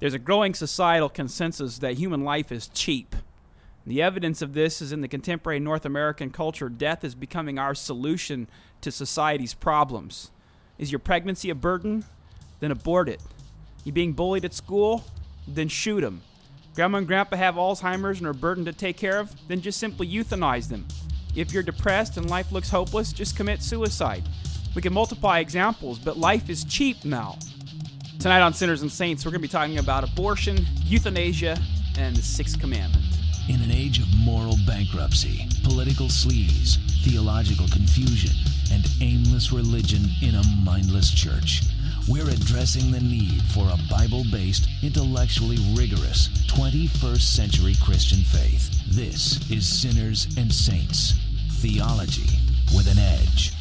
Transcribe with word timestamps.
There's 0.00 0.14
a 0.14 0.18
growing 0.18 0.54
societal 0.54 1.10
consensus 1.10 1.78
that 1.78 1.98
human 1.98 2.24
life 2.24 2.50
is 2.50 2.68
cheap. 2.68 3.14
The 3.86 4.00
evidence 4.00 4.40
of 4.40 4.54
this 4.54 4.80
is 4.80 4.92
in 4.92 5.02
the 5.02 5.08
contemporary 5.08 5.60
North 5.60 5.84
American 5.84 6.30
culture. 6.30 6.70
Death 6.70 7.04
is 7.04 7.14
becoming 7.14 7.58
our 7.58 7.74
solution 7.74 8.48
to 8.80 8.90
society's 8.90 9.52
problems. 9.52 10.30
Is 10.78 10.90
your 10.90 11.00
pregnancy 11.00 11.50
a 11.50 11.54
burden? 11.54 12.04
Then 12.60 12.70
abort 12.70 13.10
it. 13.10 13.20
You 13.84 13.92
being 13.92 14.14
bullied 14.14 14.46
at 14.46 14.54
school? 14.54 15.04
Then 15.46 15.68
shoot 15.68 16.00
them. 16.00 16.22
Grandma 16.74 16.98
and 16.98 17.06
grandpa 17.06 17.36
have 17.36 17.56
Alzheimer's 17.56 18.18
and 18.18 18.26
are 18.26 18.32
burdened 18.32 18.66
to 18.66 18.72
take 18.72 18.96
care 18.96 19.18
of? 19.18 19.34
Then 19.48 19.60
just 19.60 19.78
simply 19.78 20.08
euthanize 20.08 20.68
them. 20.68 20.86
If 21.36 21.52
you're 21.52 21.62
depressed 21.62 22.16
and 22.16 22.30
life 22.30 22.52
looks 22.52 22.70
hopeless, 22.70 23.12
just 23.12 23.36
commit 23.36 23.62
suicide. 23.62 24.24
We 24.74 24.80
can 24.80 24.94
multiply 24.94 25.40
examples, 25.40 25.98
but 25.98 26.16
life 26.16 26.48
is 26.48 26.64
cheap 26.64 27.04
now. 27.04 27.38
Tonight 28.20 28.42
on 28.42 28.52
Sinners 28.52 28.82
and 28.82 28.92
Saints, 28.92 29.24
we're 29.24 29.30
going 29.30 29.40
to 29.40 29.48
be 29.48 29.50
talking 29.50 29.78
about 29.78 30.04
abortion, 30.04 30.66
euthanasia, 30.84 31.56
and 31.96 32.14
the 32.14 32.20
Sixth 32.20 32.60
Commandment. 32.60 33.02
In 33.48 33.62
an 33.62 33.70
age 33.70 33.98
of 33.98 34.14
moral 34.14 34.56
bankruptcy, 34.66 35.46
political 35.64 36.08
sleaze, 36.08 36.76
theological 37.02 37.66
confusion, 37.68 38.36
and 38.70 38.84
aimless 39.00 39.52
religion 39.52 40.04
in 40.20 40.34
a 40.34 40.42
mindless 40.62 41.10
church, 41.10 41.62
we're 42.06 42.28
addressing 42.28 42.90
the 42.90 43.00
need 43.00 43.40
for 43.54 43.64
a 43.64 43.78
Bible 43.88 44.24
based, 44.30 44.68
intellectually 44.82 45.56
rigorous 45.74 46.28
21st 46.46 47.22
century 47.22 47.74
Christian 47.82 48.18
faith. 48.18 48.68
This 48.86 49.50
is 49.50 49.66
Sinners 49.66 50.26
and 50.36 50.52
Saints 50.52 51.14
Theology 51.52 52.28
with 52.76 52.86
an 52.86 52.98
Edge. 52.98 53.54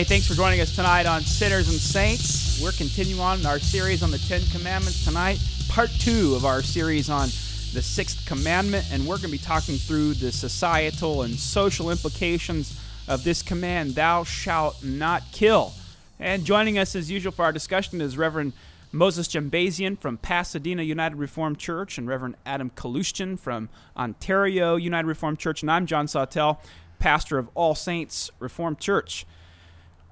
Hey, 0.00 0.04
thanks 0.04 0.26
for 0.26 0.32
joining 0.32 0.62
us 0.62 0.74
tonight 0.74 1.04
on 1.04 1.20
Sinners 1.20 1.68
and 1.68 1.76
Saints. 1.76 2.58
We're 2.62 2.72
continuing 2.72 3.20
on 3.20 3.44
our 3.44 3.58
series 3.58 4.02
on 4.02 4.10
the 4.10 4.16
Ten 4.16 4.40
Commandments 4.46 5.04
tonight, 5.04 5.38
part 5.68 5.90
two 5.90 6.34
of 6.34 6.46
our 6.46 6.62
series 6.62 7.10
on 7.10 7.28
the 7.74 7.82
Sixth 7.82 8.24
Commandment, 8.24 8.86
and 8.90 9.02
we're 9.02 9.18
going 9.18 9.28
to 9.30 9.32
be 9.32 9.36
talking 9.36 9.76
through 9.76 10.14
the 10.14 10.32
societal 10.32 11.20
and 11.20 11.34
social 11.34 11.90
implications 11.90 12.80
of 13.08 13.24
this 13.24 13.42
command, 13.42 13.94
Thou 13.94 14.24
shalt 14.24 14.82
not 14.82 15.22
kill. 15.32 15.74
And 16.18 16.46
joining 16.46 16.78
us 16.78 16.96
as 16.96 17.10
usual 17.10 17.32
for 17.32 17.44
our 17.44 17.52
discussion 17.52 18.00
is 18.00 18.16
Reverend 18.16 18.54
Moses 18.92 19.28
Jambazian 19.28 19.98
from 19.98 20.16
Pasadena 20.16 20.82
United 20.82 21.16
Reformed 21.16 21.58
Church 21.58 21.98
and 21.98 22.08
Reverend 22.08 22.36
Adam 22.46 22.70
Kalustian 22.70 23.38
from 23.38 23.68
Ontario 23.94 24.76
United 24.76 25.06
Reformed 25.06 25.38
Church, 25.38 25.60
and 25.60 25.70
I'm 25.70 25.84
John 25.84 26.08
Sawtell, 26.08 26.58
pastor 26.98 27.36
of 27.36 27.50
All 27.54 27.74
Saints 27.74 28.30
Reformed 28.38 28.78
Church 28.78 29.26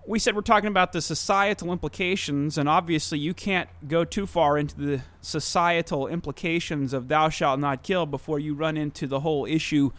we 0.08 0.18
said 0.18 0.34
we're 0.34 0.40
talking 0.40 0.68
about 0.68 0.92
the 0.92 1.02
societal 1.02 1.70
implications, 1.70 2.56
and 2.56 2.66
obviously 2.66 3.18
you 3.18 3.34
can't 3.34 3.68
go 3.86 4.04
too 4.04 4.26
far 4.26 4.56
into 4.56 4.74
the 4.74 5.02
societal 5.20 6.06
implications 6.06 6.94
of 6.94 7.08
thou 7.08 7.28
shalt 7.28 7.60
not 7.60 7.82
kill 7.82 8.06
before 8.06 8.38
you 8.38 8.54
run 8.54 8.78
into 8.78 9.06
the 9.06 9.20
whole 9.20 9.44
issue 9.44 9.90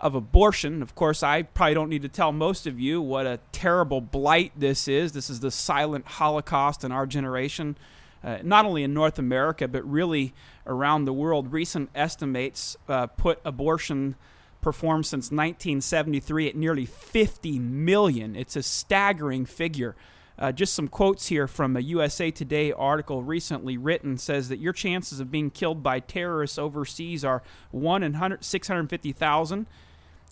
of 0.00 0.16
abortion. 0.16 0.82
Of 0.82 0.96
course, 0.96 1.22
I 1.22 1.42
probably 1.42 1.74
don't 1.74 1.88
need 1.88 2.02
to 2.02 2.08
tell 2.08 2.32
most 2.32 2.66
of 2.66 2.80
you 2.80 3.00
what 3.00 3.26
a 3.26 3.38
terrible 3.52 4.00
blight 4.00 4.50
this 4.56 4.88
is. 4.88 5.12
This 5.12 5.30
is 5.30 5.38
the 5.38 5.52
silent 5.52 6.04
Holocaust 6.04 6.82
in 6.82 6.90
our 6.90 7.06
generation, 7.06 7.78
uh, 8.24 8.38
not 8.42 8.64
only 8.64 8.82
in 8.82 8.92
North 8.92 9.20
America, 9.20 9.68
but 9.68 9.88
really 9.88 10.34
around 10.66 11.04
the 11.04 11.12
world. 11.12 11.52
Recent 11.52 11.90
estimates 11.94 12.76
uh, 12.88 13.06
put 13.06 13.38
abortion 13.44 14.16
performed 14.64 15.04
since 15.04 15.26
1973 15.26 16.48
at 16.48 16.56
nearly 16.56 16.86
50 16.86 17.58
million. 17.58 18.34
It's 18.34 18.56
a 18.56 18.62
staggering 18.62 19.44
figure. 19.44 19.94
Uh, 20.38 20.52
just 20.52 20.72
some 20.72 20.88
quotes 20.88 21.26
here 21.26 21.46
from 21.46 21.76
a 21.76 21.80
USA 21.80 22.30
Today 22.30 22.72
article 22.72 23.22
recently 23.22 23.76
written 23.76 24.16
says 24.16 24.48
that 24.48 24.58
your 24.58 24.72
chances 24.72 25.20
of 25.20 25.30
being 25.30 25.50
killed 25.50 25.82
by 25.82 26.00
terrorists 26.00 26.58
overseas 26.58 27.26
are 27.26 27.42
1 27.72 28.02
in 28.02 28.38
650,000. 28.40 29.66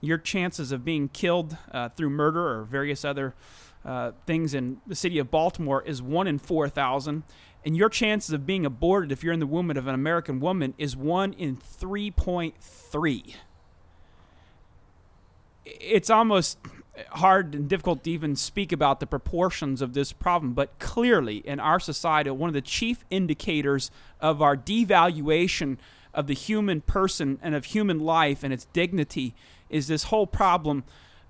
Your 0.00 0.16
chances 0.16 0.72
of 0.72 0.82
being 0.82 1.08
killed 1.10 1.58
uh, 1.70 1.90
through 1.90 2.08
murder 2.08 2.58
or 2.58 2.64
various 2.64 3.04
other 3.04 3.34
uh, 3.84 4.12
things 4.24 4.54
in 4.54 4.80
the 4.86 4.96
city 4.96 5.18
of 5.18 5.30
Baltimore 5.30 5.82
is 5.82 6.00
1 6.00 6.26
in 6.26 6.38
4,000. 6.38 7.22
And 7.66 7.76
your 7.76 7.90
chances 7.90 8.32
of 8.32 8.46
being 8.46 8.64
aborted 8.64 9.12
if 9.12 9.22
you're 9.22 9.34
in 9.34 9.40
the 9.40 9.46
womb 9.46 9.70
of 9.70 9.86
an 9.86 9.94
American 9.94 10.40
woman 10.40 10.72
is 10.78 10.96
1 10.96 11.34
in 11.34 11.58
3.3 11.58 13.34
it's 15.64 16.10
almost 16.10 16.58
hard 17.10 17.54
and 17.54 17.68
difficult 17.68 18.04
to 18.04 18.10
even 18.10 18.36
speak 18.36 18.72
about 18.72 19.00
the 19.00 19.06
proportions 19.06 19.80
of 19.80 19.94
this 19.94 20.12
problem, 20.12 20.52
but 20.52 20.78
clearly 20.78 21.36
in 21.38 21.58
our 21.58 21.80
society, 21.80 22.30
one 22.30 22.48
of 22.48 22.54
the 22.54 22.60
chief 22.60 23.04
indicators 23.10 23.90
of 24.20 24.42
our 24.42 24.56
devaluation 24.56 25.78
of 26.12 26.26
the 26.26 26.34
human 26.34 26.80
person 26.82 27.38
and 27.42 27.54
of 27.54 27.66
human 27.66 27.98
life 27.98 28.44
and 28.44 28.52
its 28.52 28.66
dignity 28.66 29.34
is 29.70 29.88
this 29.88 30.04
whole 30.04 30.26
problem 30.26 30.84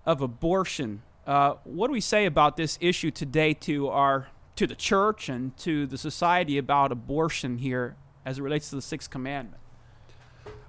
of 0.04 0.20
abortion. 0.20 1.03
Uh, 1.26 1.54
what 1.62 1.87
do 1.87 1.93
we 1.93 2.00
say 2.00 2.26
about 2.26 2.56
this 2.56 2.76
issue 2.81 3.10
today 3.10 3.54
to 3.54 3.88
our 3.88 4.28
to 4.54 4.66
the 4.66 4.75
church 4.75 5.28
and 5.28 5.56
to 5.56 5.87
the 5.87 5.97
society 5.97 6.59
about 6.59 6.93
abortion 6.93 7.59
here 7.59 7.97
as 8.26 8.38
it 8.38 8.43
relates 8.43 8.69
to 8.69 8.76
the 8.76 8.82
sixth 8.82 9.09
commandment? 9.09 9.61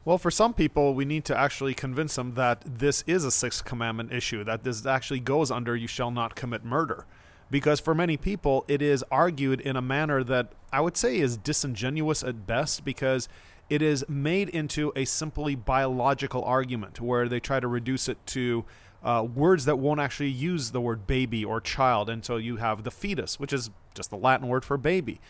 Well, 0.06 0.18
for 0.18 0.32
some 0.32 0.54
people, 0.54 0.94
we 0.94 1.06
need 1.06 1.24
to 1.26 1.38
actually 1.38 1.74
convince 1.74 2.16
them 2.16 2.34
that 2.34 2.62
this 2.66 3.06
is 3.08 3.24
a 3.24 3.32
Sixth 3.32 3.64
Commandment 3.64 4.12
issue, 4.12 4.44
that 4.44 4.64
this 4.64 4.86
actually 4.86 5.22
goes 5.22 5.50
under 5.50 5.78
you 5.78 5.88
shall 5.88 6.12
not 6.12 6.36
commit 6.36 6.66
murder. 6.66 7.06
Because 7.50 7.80
for 7.80 7.96
many 7.96 8.18
people, 8.18 8.66
it 8.68 8.82
is 8.82 9.04
argued 9.10 9.62
in 9.62 9.78
a 9.78 9.82
manner 9.82 10.22
that 10.24 10.52
I 10.74 10.82
would 10.82 10.98
say 10.98 11.18
is 11.20 11.38
disingenuous 11.38 12.22
at 12.22 12.46
best 12.46 12.84
because 12.84 13.30
it 13.70 13.82
is 13.82 14.04
made 14.10 14.50
into 14.50 14.92
a 14.96 15.06
simply 15.06 15.56
biological 15.56 16.44
argument 16.44 17.00
where 17.00 17.30
they 17.30 17.40
try 17.40 17.62
to 17.62 17.68
reduce 17.68 18.10
it 18.10 18.18
to 18.28 18.66
uh, 19.04 19.26
words 19.34 19.66
that 19.66 19.78
won't 19.78 20.02
actually 20.02 20.30
use 20.30 20.72
the 20.72 20.82
word 20.82 21.08
baby 21.08 21.46
or 21.46 21.62
child. 21.62 22.12
So 22.26 22.36
you 22.38 22.58
have 22.58 22.84
the 22.84 22.92
fetus, 22.92 23.40
which 23.40 23.54
is 23.54 23.70
just 23.94 24.10
the 24.10 24.18
Latin 24.18 24.50
word 24.50 24.66
for 24.66 24.78
baby. 24.78 25.22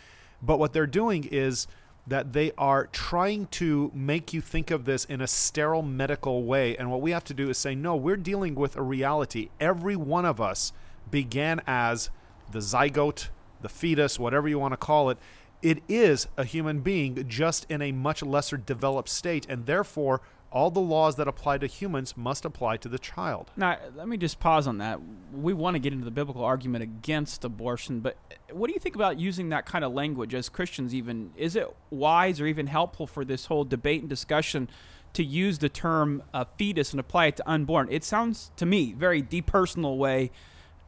But 0.42 0.58
what 0.58 0.74
they're 0.74 0.88
doing 0.88 1.26
is 1.26 1.68
that 2.06 2.34
they 2.34 2.52
are 2.58 2.88
trying 2.88 3.48
to 3.48 3.92
make 3.94 4.34
you 4.34 4.42
think 4.42 4.72
of 4.72 4.86
this 4.86 5.06
in 5.06 5.22
a 5.22 5.28
sterile 5.28 5.82
medical 5.82 6.44
way. 6.44 6.76
And 6.76 6.92
what 6.92 7.02
we 7.02 7.12
have 7.12 7.24
to 7.26 7.34
do 7.34 7.50
is 7.50 7.58
say, 7.58 7.76
no, 7.76 7.96
we're 7.96 8.18
dealing 8.18 8.56
with 8.56 8.76
a 8.76 8.82
reality. 8.82 9.50
Every 9.60 9.96
one 9.96 10.26
of 10.26 10.42
us 10.42 10.74
began 11.10 11.62
as 11.66 12.10
the 12.52 12.60
zygote, 12.60 13.30
the 13.62 13.70
fetus, 13.70 14.20
whatever 14.20 14.50
you 14.50 14.60
want 14.60 14.74
to 14.74 14.78
call 14.78 15.10
it. 15.10 15.18
It 15.62 15.82
is 15.88 16.28
a 16.36 16.44
human 16.44 16.82
being, 16.82 17.26
just 17.30 17.66
in 17.70 17.82
a 17.82 17.94
much 17.94 18.22
lesser 18.22 18.58
developed 18.58 19.08
state. 19.08 19.46
And 19.48 19.66
therefore, 19.66 20.22
all 20.54 20.70
the 20.70 20.80
laws 20.80 21.16
that 21.16 21.28
apply 21.28 21.58
to 21.58 21.66
humans 21.66 22.16
must 22.16 22.46
apply 22.46 22.78
to 22.78 22.88
the 22.88 23.00
child. 23.00 23.52
Now, 23.58 23.78
let 23.96 24.08
me 24.08 24.18
just 24.18 24.40
pause 24.40 24.68
on 24.68 24.78
that. 24.78 25.00
We 25.34 25.52
want 25.52 25.74
to 25.74 25.80
get 25.80 25.92
into 25.92 26.06
the 26.06 26.12
biblical 26.12 26.44
argument 26.44 26.84
against 26.84 27.44
abortion, 27.44 28.02
but 28.02 28.16
what 28.52 28.68
do 28.68 28.74
you 28.74 28.80
think 28.80 28.96
about 28.96 29.20
using 29.20 29.50
that 29.50 29.66
kind 29.66 29.84
of 29.84 29.92
language 29.94 30.36
as 30.36 30.50
Christians? 30.50 30.94
Even 30.94 31.32
is 31.36 31.56
it 31.56 31.68
wise 31.90 32.40
or 32.40 32.46
even 32.46 32.68
helpful 32.68 33.08
for 33.08 33.26
this 33.26 33.48
whole 33.48 33.66
debate 33.66 34.02
and 34.02 34.10
discussion 34.10 34.70
to 35.14 35.24
use 35.24 35.58
the 35.58 35.70
term 35.70 36.22
uh, 36.34 36.46
fetus 36.58 36.92
and 36.92 37.00
apply 37.00 37.26
it 37.26 37.38
to 37.38 37.50
unborn? 37.50 37.88
It 37.90 38.04
sounds 38.04 38.52
to 38.58 38.68
me 38.68 38.94
very 38.94 39.24
depersonal 39.24 39.98
way, 39.98 40.30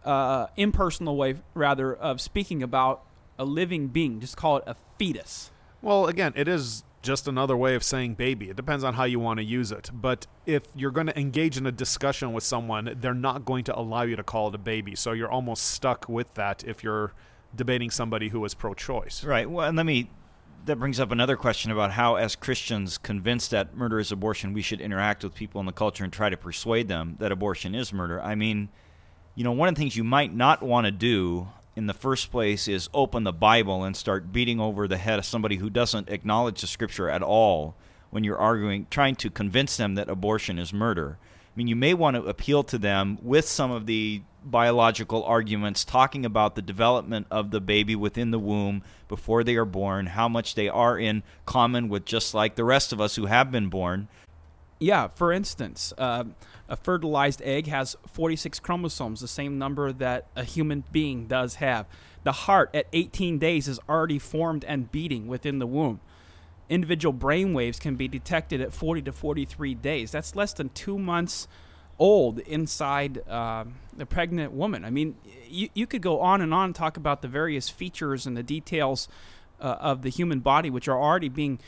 uh, 0.04 0.46
impersonal 0.56 1.18
way 1.18 1.38
rather 1.56 1.92
of 1.92 2.22
speaking 2.22 2.62
about 2.62 3.02
a 3.40 3.46
living 3.46 3.88
being. 3.88 4.20
Just 4.20 4.38
call 4.38 4.58
it 4.58 4.64
a 4.68 4.76
fetus. 5.00 5.50
Well, 5.82 6.06
again, 6.06 6.34
it 6.36 6.48
is 6.48 6.84
just 7.06 7.28
another 7.28 7.56
way 7.56 7.76
of 7.76 7.84
saying 7.84 8.16
baby. 8.16 8.50
It 8.50 8.56
depends 8.56 8.84
on 8.84 8.96
how 8.96 9.06
you 9.06 9.20
want 9.20 9.38
to 9.38 9.46
use 9.46 9.72
it. 9.72 9.90
But 9.94 10.28
if 10.46 10.64
you're 10.76 10.92
going 10.92 11.08
to 11.08 11.18
engage 11.18 11.56
in 11.56 11.66
a 11.66 11.72
discussion 11.72 12.34
with 12.34 12.44
someone, 12.44 12.98
they're 13.00 13.14
not 13.14 13.46
going 13.46 13.64
to 13.66 13.80
allow 13.80 14.02
you 14.02 14.16
to 14.16 14.24
call 14.24 14.50
it 14.50 14.56
a 14.56 14.58
baby. 14.58 14.96
So 14.96 15.14
you're 15.14 15.32
almost 15.32 15.64
stuck 15.64 16.10
with 16.10 16.34
that 16.34 16.64
if 16.66 16.84
you're 16.84 17.14
debating 17.56 17.92
somebody 17.92 18.30
who 18.30 18.44
is 18.44 18.54
pro 18.54 18.74
choice. 18.74 19.24
Right. 19.24 19.50
Well, 19.50 19.68
and 19.68 19.78
let 19.78 19.86
me. 19.86 20.10
That 20.66 20.78
brings 20.78 21.00
up 21.00 21.12
another 21.12 21.36
question 21.36 21.70
about 21.70 21.92
how, 21.92 22.16
as 22.16 22.36
Christians 22.36 22.98
convinced 22.98 23.52
that 23.52 23.78
murder 23.78 24.00
is 24.00 24.12
abortion, 24.12 24.52
we 24.52 24.64
should 24.64 24.82
interact 24.82 25.24
with 25.24 25.36
people 25.36 25.60
in 25.60 25.68
the 25.68 25.72
culture 25.72 26.04
and 26.04 26.12
try 26.12 26.28
to 26.28 26.38
persuade 26.38 26.88
them 26.88 27.18
that 27.20 27.32
abortion 27.32 27.76
is 27.76 27.94
murder. 27.94 28.20
I 28.20 28.34
mean, 28.34 28.70
you 29.36 29.44
know, 29.44 29.52
one 29.52 29.70
of 29.70 29.76
the 29.76 29.80
things 29.80 29.96
you 29.96 30.04
might 30.04 30.34
not 30.34 30.64
want 30.64 30.86
to 30.86 30.92
do 30.92 31.50
in 31.76 31.88
the 31.88 31.94
first 31.94 32.32
place 32.32 32.68
is 32.68 32.90
open 32.94 33.24
the 33.24 33.34
Bible 33.34 33.84
and 33.84 33.96
start 33.96 34.32
beating 34.32 34.60
over 34.60 34.88
the 34.88 34.98
head 34.98 35.20
of 35.20 35.26
somebody 35.26 35.58
who 35.58 35.70
doesn't 35.70 36.10
acknowledge 36.10 36.62
the 36.62 36.68
scripture 36.68 37.10
at 37.10 37.22
all 37.22 37.76
when 38.10 38.24
you're 38.24 38.38
arguing, 38.38 38.88
trying 38.90 39.16
to 39.16 39.30
convince 39.30 39.76
them 39.76 39.96
that 39.96 40.10
abortion 40.10 40.58
is 40.58 40.72
murder. 40.72 41.18
I 41.22 41.58
mean, 41.58 41.68
you 41.68 41.76
may 41.76 41.94
want 41.94 42.16
to 42.16 42.24
appeal 42.24 42.64
to 42.64 42.78
them 42.78 43.18
with 43.22 43.48
some 43.48 43.72
of 43.72 43.86
the 43.86 44.22
biological 44.46 45.24
arguments 45.24 45.84
talking 45.84 46.26
about 46.26 46.56
the 46.56 46.62
development 46.62 47.28
of 47.32 47.52
the 47.52 47.60
baby 47.60 47.96
within 47.96 48.32
the 48.32 48.40
womb 48.40 48.84
before 49.08 49.44
they 49.44 49.56
are 49.56 49.66
born, 49.66 50.06
how 50.06 50.30
much 50.30 50.56
they 50.56 50.70
are 50.70 50.98
in 50.98 51.24
common 51.46 51.90
with 51.90 52.06
just 52.06 52.34
like 52.34 52.56
the 52.56 52.64
rest 52.64 52.94
of 52.94 53.02
us 53.02 53.16
who 53.16 53.26
have 53.26 53.52
been 53.52 53.68
born. 53.68 54.08
Yeah, 54.80 55.08
for 55.08 55.32
instance, 55.32 55.94
uh, 55.98 56.26
a 56.68 56.76
fertilized 56.76 57.42
egg 57.44 57.68
has 57.68 57.96
46 58.08 58.60
chromosomes, 58.60 59.22
the 59.22 59.28
same 59.28 59.58
number 59.58 59.94
that 59.94 60.28
a 60.36 60.44
human 60.44 60.84
being 60.92 61.28
does 61.28 61.56
have. 61.56 61.86
The 62.24 62.34
heart 62.34 62.72
at 62.74 62.88
18 62.92 63.40
days 63.40 63.68
is 63.68 63.80
already 63.88 64.20
formed 64.20 64.66
and 64.66 64.92
beating 64.92 65.28
within 65.28 65.60
the 65.60 65.68
womb. 65.68 66.02
Individual 66.70 67.14
brain 67.14 67.54
waves 67.54 67.80
can 67.80 67.96
be 67.96 68.08
detected 68.08 68.60
at 68.60 68.74
40 68.74 69.04
to 69.04 69.12
43 69.14 69.76
days. 69.76 70.12
That's 70.12 70.36
less 70.36 70.52
than 70.52 70.70
two 70.70 70.98
months 70.98 71.48
old 71.98 72.40
inside 72.40 73.26
uh, 73.30 73.64
the 73.96 74.06
pregnant 74.06 74.52
woman. 74.52 74.84
I 74.84 74.90
mean, 74.90 75.16
you, 75.48 75.70
you 75.74 75.88
could 75.88 76.02
go 76.02 76.20
on 76.20 76.42
and 76.42 76.54
on 76.54 76.66
and 76.66 76.76
talk 76.76 76.98
about 76.98 77.22
the 77.22 77.28
various 77.28 77.70
features 77.70 78.26
and 78.26 78.36
the 78.36 78.44
details 78.44 79.08
uh, 79.62 79.78
of 79.80 80.02
the 80.02 80.10
human 80.10 80.40
body, 80.40 80.70
which 80.70 80.88
are 80.88 81.00
already 81.00 81.30
being 81.30 81.60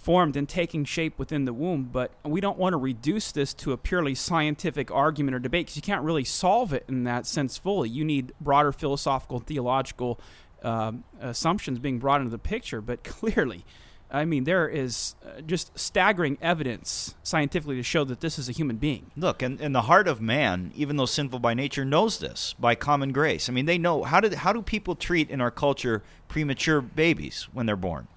formed 0.00 0.34
and 0.34 0.48
taking 0.48 0.84
shape 0.84 1.18
within 1.18 1.44
the 1.44 1.52
womb. 1.52 1.84
But 1.92 2.12
we 2.24 2.40
don't 2.40 2.58
want 2.58 2.72
to 2.72 2.78
reduce 2.78 3.32
this 3.32 3.52
to 3.54 3.72
a 3.72 3.76
purely 3.76 4.14
scientific 4.14 4.90
argument 4.90 5.34
or 5.34 5.38
debate 5.38 5.66
because 5.66 5.76
you 5.76 5.82
can't 5.82 6.02
really 6.02 6.24
solve 6.24 6.72
it 6.72 6.84
in 6.88 7.04
that 7.04 7.26
sense 7.26 7.58
fully. 7.58 7.88
You 7.88 8.04
need 8.04 8.32
broader 8.40 8.72
philosophical, 8.72 9.40
theological 9.40 10.18
uh, 10.62 10.92
assumptions 11.20 11.78
being 11.78 11.98
brought 11.98 12.20
into 12.20 12.30
the 12.30 12.38
picture. 12.38 12.80
But 12.80 13.04
clearly, 13.04 13.64
I 14.10 14.24
mean, 14.24 14.44
there 14.44 14.68
is 14.68 15.14
uh, 15.24 15.42
just 15.42 15.78
staggering 15.78 16.38
evidence 16.40 17.14
scientifically 17.22 17.76
to 17.76 17.82
show 17.82 18.04
that 18.04 18.20
this 18.20 18.38
is 18.38 18.48
a 18.48 18.52
human 18.52 18.76
being. 18.76 19.10
Look, 19.16 19.42
and, 19.42 19.60
and 19.60 19.74
the 19.74 19.82
heart 19.82 20.08
of 20.08 20.20
man, 20.20 20.72
even 20.74 20.96
though 20.96 21.06
sinful 21.06 21.38
by 21.38 21.54
nature, 21.54 21.84
knows 21.84 22.18
this 22.18 22.54
by 22.58 22.74
common 22.74 23.12
grace. 23.12 23.48
I 23.48 23.52
mean, 23.52 23.66
they 23.66 23.78
know 23.78 24.02
how 24.02 24.20
do 24.20 24.34
how 24.34 24.52
do 24.52 24.62
people 24.62 24.96
treat 24.96 25.30
in 25.30 25.40
our 25.40 25.50
culture 25.50 26.02
premature 26.26 26.80
babies 26.80 27.48
when 27.52 27.66
they're 27.66 27.76
born? 27.76 28.08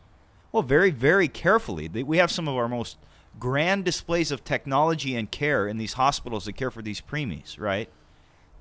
Well, 0.53 0.63
very 0.63 0.91
very 0.91 1.27
carefully. 1.27 1.89
We 1.89 2.19
have 2.19 2.31
some 2.31 2.47
of 2.47 2.55
our 2.55 2.69
most 2.69 2.97
grand 3.39 3.83
displays 3.83 4.31
of 4.31 4.44
technology 4.44 5.15
and 5.15 5.29
care 5.29 5.67
in 5.67 5.77
these 5.77 5.94
hospitals 5.94 6.45
that 6.45 6.53
care 6.53 6.69
for 6.69 6.83
these 6.83 7.01
preemies, 7.01 7.59
right? 7.59 7.89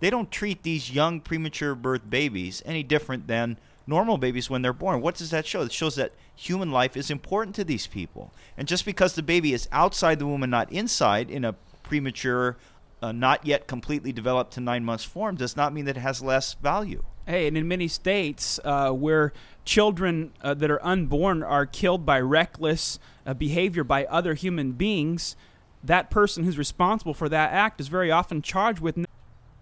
They 0.00 0.08
don't 0.08 0.30
treat 0.30 0.62
these 0.62 0.90
young 0.90 1.20
premature 1.20 1.74
birth 1.74 2.08
babies 2.08 2.62
any 2.64 2.82
different 2.82 3.26
than 3.26 3.58
normal 3.86 4.16
babies 4.16 4.48
when 4.48 4.62
they're 4.62 4.72
born. 4.72 5.02
What 5.02 5.16
does 5.16 5.28
that 5.30 5.46
show? 5.46 5.60
It 5.60 5.72
shows 5.72 5.96
that 5.96 6.12
human 6.34 6.72
life 6.72 6.96
is 6.96 7.10
important 7.10 7.54
to 7.56 7.64
these 7.64 7.86
people. 7.86 8.32
And 8.56 8.66
just 8.66 8.86
because 8.86 9.14
the 9.14 9.22
baby 9.22 9.52
is 9.52 9.68
outside 9.70 10.18
the 10.18 10.26
womb 10.26 10.42
and 10.42 10.50
not 10.50 10.72
inside 10.72 11.30
in 11.30 11.44
a 11.44 11.52
premature, 11.82 12.56
uh, 13.02 13.12
not 13.12 13.46
yet 13.46 13.66
completely 13.66 14.12
developed 14.12 14.54
to 14.54 14.60
nine 14.60 14.82
months 14.84 15.04
form 15.04 15.36
does 15.36 15.56
not 15.56 15.74
mean 15.74 15.84
that 15.84 15.98
it 15.98 16.00
has 16.00 16.22
less 16.22 16.54
value. 16.54 17.04
Hey, 17.26 17.46
and 17.46 17.56
in 17.56 17.68
many 17.68 17.86
states 17.86 18.58
uh, 18.64 18.90
where 18.90 19.32
children 19.64 20.32
uh, 20.42 20.54
that 20.54 20.70
are 20.70 20.84
unborn 20.84 21.42
are 21.42 21.66
killed 21.66 22.04
by 22.04 22.20
reckless 22.20 22.98
uh, 23.24 23.32
behavior 23.32 23.84
by 23.84 24.06
other 24.06 24.34
human 24.34 24.72
beings, 24.72 25.36
that 25.84 26.10
person 26.10 26.42
who's 26.42 26.58
responsible 26.58 27.14
for 27.14 27.28
that 27.28 27.52
act 27.52 27.80
is 27.80 27.86
very 27.86 28.10
often 28.10 28.42
charged 28.42 28.80
with 28.80 28.98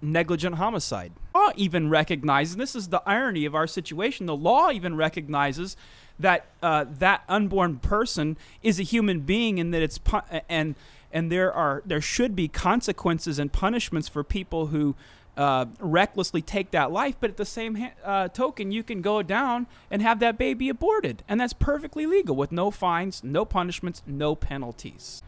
negligent 0.00 0.54
homicide. 0.56 1.12
Law 1.34 1.50
even 1.54 1.90
recognizes, 1.90 2.56
this 2.56 2.74
is 2.74 2.88
the 2.88 3.02
irony 3.04 3.44
of 3.44 3.54
our 3.54 3.66
situation, 3.66 4.24
the 4.24 4.36
law 4.36 4.70
even 4.70 4.96
recognizes 4.96 5.76
that 6.18 6.46
uh, 6.62 6.84
that 6.98 7.24
unborn 7.28 7.78
person 7.78 8.36
is 8.62 8.80
a 8.80 8.82
human 8.82 9.20
being 9.20 9.58
and 9.58 9.72
that 9.72 9.82
it's 9.82 9.98
pu- 9.98 10.20
and 10.48 10.74
and 11.12 11.32
there 11.32 11.52
are 11.52 11.82
there 11.84 12.00
should 12.00 12.36
be 12.36 12.48
consequences 12.48 13.38
and 13.38 13.52
punishments 13.52 14.08
for 14.08 14.22
people 14.22 14.66
who 14.66 14.94
uh, 15.40 15.64
recklessly 15.78 16.42
take 16.42 16.70
that 16.72 16.92
life, 16.92 17.16
but 17.18 17.30
at 17.30 17.38
the 17.38 17.46
same 17.46 17.76
ha- 17.76 17.92
uh, 18.04 18.28
token, 18.28 18.70
you 18.70 18.82
can 18.82 19.00
go 19.00 19.22
down 19.22 19.66
and 19.90 20.02
have 20.02 20.20
that 20.20 20.36
baby 20.36 20.68
aborted, 20.68 21.22
and 21.26 21.40
that's 21.40 21.54
perfectly 21.54 22.04
legal 22.04 22.36
with 22.36 22.52
no 22.52 22.70
fines, 22.70 23.24
no 23.24 23.46
punishments, 23.46 24.02
no 24.06 24.34
penalties. 24.34 25.22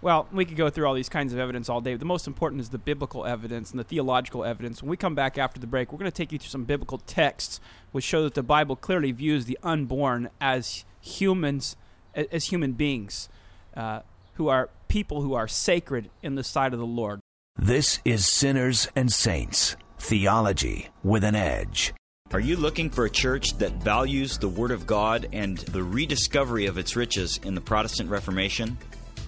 Well, 0.00 0.26
we 0.32 0.46
could 0.46 0.56
go 0.56 0.70
through 0.70 0.86
all 0.86 0.94
these 0.94 1.10
kinds 1.10 1.34
of 1.34 1.38
evidence 1.38 1.68
all 1.68 1.80
day. 1.82 1.94
But 1.94 2.00
the 2.00 2.06
most 2.06 2.26
important 2.26 2.60
is 2.60 2.68
the 2.70 2.78
biblical 2.78 3.26
evidence 3.26 3.70
and 3.70 3.80
the 3.80 3.84
theological 3.84 4.44
evidence. 4.44 4.82
When 4.82 4.90
we 4.90 4.96
come 4.96 5.14
back 5.14 5.38
after 5.38 5.60
the 5.60 5.66
break, 5.66 5.92
we're 5.92 5.98
going 5.98 6.10
to 6.10 6.16
take 6.16 6.30
you 6.30 6.38
through 6.38 6.50
some 6.50 6.64
biblical 6.64 6.98
texts 6.98 7.58
which 7.90 8.04
show 8.04 8.22
that 8.22 8.34
the 8.34 8.42
Bible 8.42 8.76
clearly 8.76 9.12
views 9.12 9.46
the 9.46 9.58
unborn 9.62 10.30
as 10.40 10.84
humans, 11.00 11.76
as 12.14 12.46
human 12.46 12.72
beings, 12.72 13.28
uh, 13.74 14.00
who 14.34 14.48
are 14.48 14.70
people 14.88 15.22
who 15.22 15.34
are 15.34 15.48
sacred 15.48 16.10
in 16.22 16.34
the 16.36 16.44
sight 16.44 16.72
of 16.74 16.78
the 16.78 16.86
Lord. 16.86 17.21
This 17.62 18.00
is 18.04 18.26
Sinners 18.26 18.88
and 18.96 19.12
Saints 19.12 19.76
Theology 20.00 20.88
with 21.04 21.22
an 21.22 21.36
Edge. 21.36 21.94
Are 22.32 22.40
you 22.40 22.56
looking 22.56 22.90
for 22.90 23.04
a 23.04 23.10
church 23.10 23.56
that 23.58 23.74
values 23.74 24.36
the 24.36 24.48
Word 24.48 24.72
of 24.72 24.84
God 24.84 25.28
and 25.32 25.58
the 25.58 25.84
rediscovery 25.84 26.66
of 26.66 26.76
its 26.76 26.96
riches 26.96 27.38
in 27.44 27.54
the 27.54 27.60
Protestant 27.60 28.10
Reformation? 28.10 28.76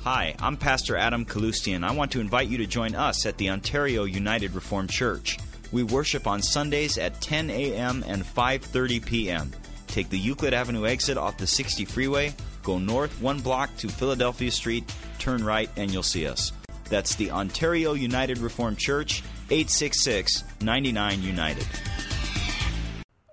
Hi, 0.02 0.34
I'm 0.40 0.56
Pastor 0.56 0.96
Adam 0.96 1.24
Kaloostian. 1.24 1.84
I 1.84 1.92
want 1.92 2.10
to 2.10 2.20
invite 2.20 2.48
you 2.48 2.58
to 2.58 2.66
join 2.66 2.96
us 2.96 3.24
at 3.24 3.38
the 3.38 3.50
Ontario 3.50 4.02
United 4.02 4.52
Reformed 4.52 4.90
Church. 4.90 5.38
We 5.70 5.84
worship 5.84 6.26
on 6.26 6.42
Sundays 6.42 6.98
at 6.98 7.20
10 7.20 7.50
a.m. 7.50 8.02
and 8.04 8.24
5:30 8.24 9.06
p.m. 9.06 9.52
Take 9.86 10.10
the 10.10 10.18
Euclid 10.18 10.54
Avenue 10.54 10.86
exit 10.86 11.16
off 11.16 11.38
the 11.38 11.46
60 11.46 11.84
freeway, 11.84 12.34
go 12.64 12.80
north 12.80 13.22
one 13.22 13.38
block 13.38 13.76
to 13.76 13.88
Philadelphia 13.88 14.50
Street, 14.50 14.92
turn 15.20 15.44
right, 15.44 15.70
and 15.76 15.92
you'll 15.92 16.02
see 16.02 16.26
us. 16.26 16.50
That's 16.88 17.14
the 17.14 17.30
Ontario 17.30 17.94
United 17.94 18.38
Reformed 18.38 18.78
Church, 18.78 19.22
866 19.50 20.44
99 20.60 21.22
United. 21.22 21.66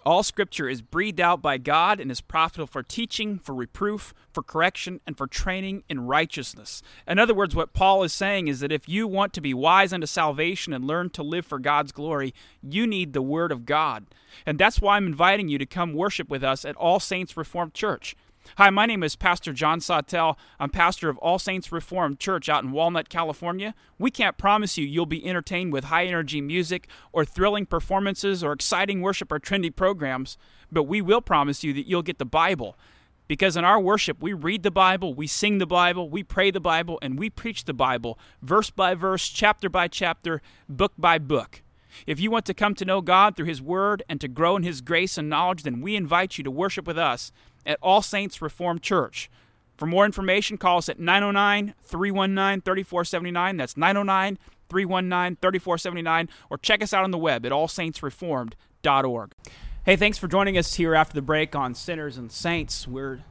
All 0.04 0.24
scripture 0.24 0.68
is 0.68 0.82
breathed 0.82 1.22
out 1.22 1.44
by 1.44 1.60
God 1.60 2.00
and 2.00 2.10
is 2.10 2.22
profitable 2.22 2.66
for 2.66 2.82
teaching, 2.82 3.38
for 3.38 3.54
reproof, 3.54 4.16
for 4.34 4.42
correction, 4.42 5.00
and 5.06 5.16
for 5.16 5.28
training 5.28 5.84
in 5.88 6.08
righteousness. 6.08 6.82
In 7.08 7.20
other 7.20 7.36
words, 7.36 7.56
what 7.56 7.74
Paul 7.74 8.02
is 8.02 8.12
saying 8.12 8.48
is 8.48 8.62
that 8.62 8.72
if 8.72 8.90
you 8.90 9.08
want 9.08 9.32
to 9.34 9.42
be 9.42 9.54
wise 9.54 9.94
unto 9.94 10.08
salvation 10.08 10.74
and 10.74 10.86
learn 10.86 11.12
to 11.12 11.22
live 11.22 11.46
for 11.46 11.60
God's 11.60 11.92
glory, 11.92 12.34
you 12.64 12.88
need 12.88 13.14
the 13.14 13.22
Word 13.22 13.52
of 13.52 13.68
God. 13.68 14.08
And 14.44 14.58
that's 14.58 14.82
why 14.82 14.98
I'm 14.98 15.06
inviting 15.06 15.50
you 15.50 15.60
to 15.60 15.68
come 15.68 15.94
worship 15.94 16.30
with 16.30 16.44
us 16.44 16.66
at 16.66 16.76
All 16.78 17.00
Saints 17.00 17.38
Reformed 17.38 17.76
Church. 17.76 18.16
Hi, 18.58 18.70
my 18.70 18.86
name 18.86 19.02
is 19.02 19.16
Pastor 19.16 19.54
John 19.54 19.80
Sawtell. 19.80 20.38
I'm 20.60 20.70
pastor 20.70 21.10
of 21.10 21.18
All 21.20 21.40
Saints 21.40 21.72
Reformed 21.72 22.20
Church 22.20 22.50
out 22.50 22.66
in 22.66 22.74
Walnut, 22.74 23.08
California. 23.08 23.74
We 23.98 24.12
can't 24.12 24.38
promise 24.38 24.78
you 24.78 24.86
you'll 24.86 25.06
be 25.06 25.26
entertained 25.26 25.72
with 25.72 25.86
high 25.86 26.06
energy 26.06 26.42
music 26.42 26.90
or 27.14 27.24
thrilling 27.24 27.66
performances 27.66 28.44
or 28.44 28.52
exciting 28.52 29.00
worship 29.00 29.32
or 29.32 29.40
trendy 29.40 29.74
programs, 29.74 30.38
but 30.70 30.84
we 30.84 31.02
will 31.02 31.22
promise 31.22 31.64
you 31.64 31.72
that 31.74 31.88
you'll 31.88 32.02
get 32.02 32.20
the 32.20 32.26
Bible. 32.26 32.78
Because 33.30 33.56
in 33.56 33.64
our 33.64 33.80
worship, 33.80 34.22
we 34.22 34.34
read 34.34 34.64
the 34.64 34.72
Bible, 34.72 35.14
we 35.14 35.28
sing 35.28 35.60
the 35.60 35.66
Bible, 35.66 36.10
we 36.10 36.22
pray 36.22 36.52
the 36.52 36.60
Bible, 36.60 37.00
and 37.02 37.18
we 37.18 37.30
preach 37.30 37.64
the 37.64 37.74
Bible, 37.74 38.20
verse 38.42 38.70
by 38.70 38.96
verse, 38.96 39.30
chapter 39.30 39.70
by 39.70 39.88
chapter, 39.88 40.42
book 40.68 40.92
by 40.98 41.18
book. 41.20 41.62
If 42.08 42.20
you 42.20 42.32
want 42.32 42.46
to 42.46 42.54
come 42.54 42.76
to 42.76 42.86
know 42.86 43.02
God 43.02 43.36
through 43.36 43.48
His 43.48 43.62
Word 43.62 44.04
and 44.10 44.20
to 44.22 44.28
grow 44.28 44.56
in 44.56 44.64
His 44.64 44.82
grace 44.82 45.18
and 45.18 45.30
knowledge, 45.30 45.64
then 45.64 45.82
we 45.82 45.96
invite 45.96 46.38
you 46.38 46.44
to 46.44 46.52
worship 46.52 46.86
with 46.88 46.98
us 46.98 47.32
at 47.66 47.78
All 47.82 48.02
Saints 48.02 48.42
Reformed 48.42 48.82
Church. 48.82 49.30
For 49.78 49.86
more 49.86 50.06
information, 50.06 50.58
call 50.58 50.78
us 50.78 50.90
at 50.90 51.00
909 51.00 51.74
319 51.84 52.62
3479. 52.62 53.58
That's 53.58 53.78
909 53.78 54.38
319 54.70 55.38
3479. 55.42 56.30
Or 56.50 56.58
check 56.58 56.84
us 56.84 56.94
out 56.94 57.04
on 57.04 57.12
the 57.12 57.18
web 57.18 57.46
at 57.46 57.52
allsaintsreformed.org. 57.52 59.32
Hey, 59.84 59.96
thanks 59.96 60.20
for 60.20 60.28
joining 60.28 60.58
us 60.58 60.76
here 60.76 60.94
after 60.94 61.16
the 61.16 61.24
break 61.24 61.56
on 61.56 61.74
Sinners 61.74 62.18
and 62.18 62.32
Saints. 62.32 62.88
We're 62.88 63.22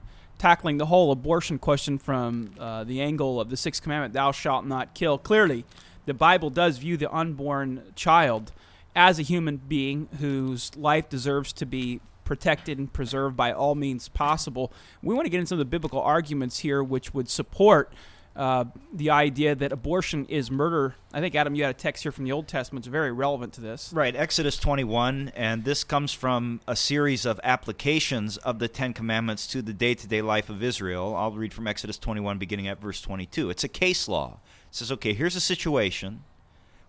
tackling 0.40 0.78
the 0.78 0.86
whole 0.86 1.12
abortion 1.12 1.58
question 1.58 1.98
from 1.98 2.54
uh, 2.58 2.82
the 2.82 3.00
angle 3.00 3.40
of 3.40 3.50
the 3.50 3.56
sixth 3.56 3.82
commandment, 3.82 4.14
thou 4.14 4.32
shalt 4.32 4.64
not 4.64 4.94
kill. 4.94 5.18
Clearly, 5.18 5.64
the 6.06 6.14
Bible 6.14 6.50
does 6.50 6.78
view 6.78 6.96
the 6.96 7.12
unborn 7.14 7.82
child 7.94 8.52
as 8.94 9.18
a 9.18 9.22
human 9.22 9.56
being 9.56 10.08
whose 10.18 10.74
life 10.76 11.08
deserves 11.08 11.52
to 11.54 11.66
be 11.66 12.00
protected 12.24 12.78
and 12.78 12.92
preserved 12.92 13.36
by 13.36 13.52
all 13.52 13.74
means 13.74 14.08
possible. 14.08 14.72
We 15.02 15.14
want 15.14 15.26
to 15.26 15.30
get 15.30 15.38
into 15.38 15.48
some 15.48 15.56
of 15.56 15.66
the 15.66 15.70
biblical 15.70 16.00
arguments 16.00 16.60
here, 16.60 16.82
which 16.82 17.12
would 17.12 17.28
support 17.28 17.92
uh, 18.36 18.64
the 18.92 19.10
idea 19.10 19.54
that 19.56 19.72
abortion 19.72 20.24
is 20.26 20.50
murder. 20.50 20.94
I 21.12 21.20
think, 21.20 21.34
Adam, 21.34 21.54
you 21.56 21.64
had 21.64 21.74
a 21.74 21.78
text 21.78 22.04
here 22.04 22.12
from 22.12 22.24
the 22.24 22.32
Old 22.32 22.46
Testament. 22.46 22.86
It's 22.86 22.90
very 22.90 23.10
relevant 23.10 23.52
to 23.54 23.60
this. 23.60 23.92
Right, 23.92 24.14
Exodus 24.14 24.56
21, 24.56 25.32
and 25.34 25.64
this 25.64 25.82
comes 25.82 26.12
from 26.12 26.60
a 26.68 26.76
series 26.76 27.26
of 27.26 27.40
applications 27.42 28.36
of 28.36 28.60
the 28.60 28.68
Ten 28.68 28.92
Commandments 28.92 29.48
to 29.48 29.62
the 29.62 29.72
day 29.72 29.94
to 29.94 30.06
day 30.06 30.22
life 30.22 30.48
of 30.48 30.62
Israel. 30.62 31.16
I'll 31.16 31.32
read 31.32 31.52
from 31.52 31.66
Exodus 31.66 31.98
21, 31.98 32.38
beginning 32.38 32.68
at 32.68 32.80
verse 32.80 33.00
22. 33.00 33.50
It's 33.50 33.64
a 33.64 33.68
case 33.68 34.06
law. 34.06 34.38
Says, 34.70 34.92
okay, 34.92 35.12
here's 35.12 35.36
a 35.36 35.40
situation 35.40 36.22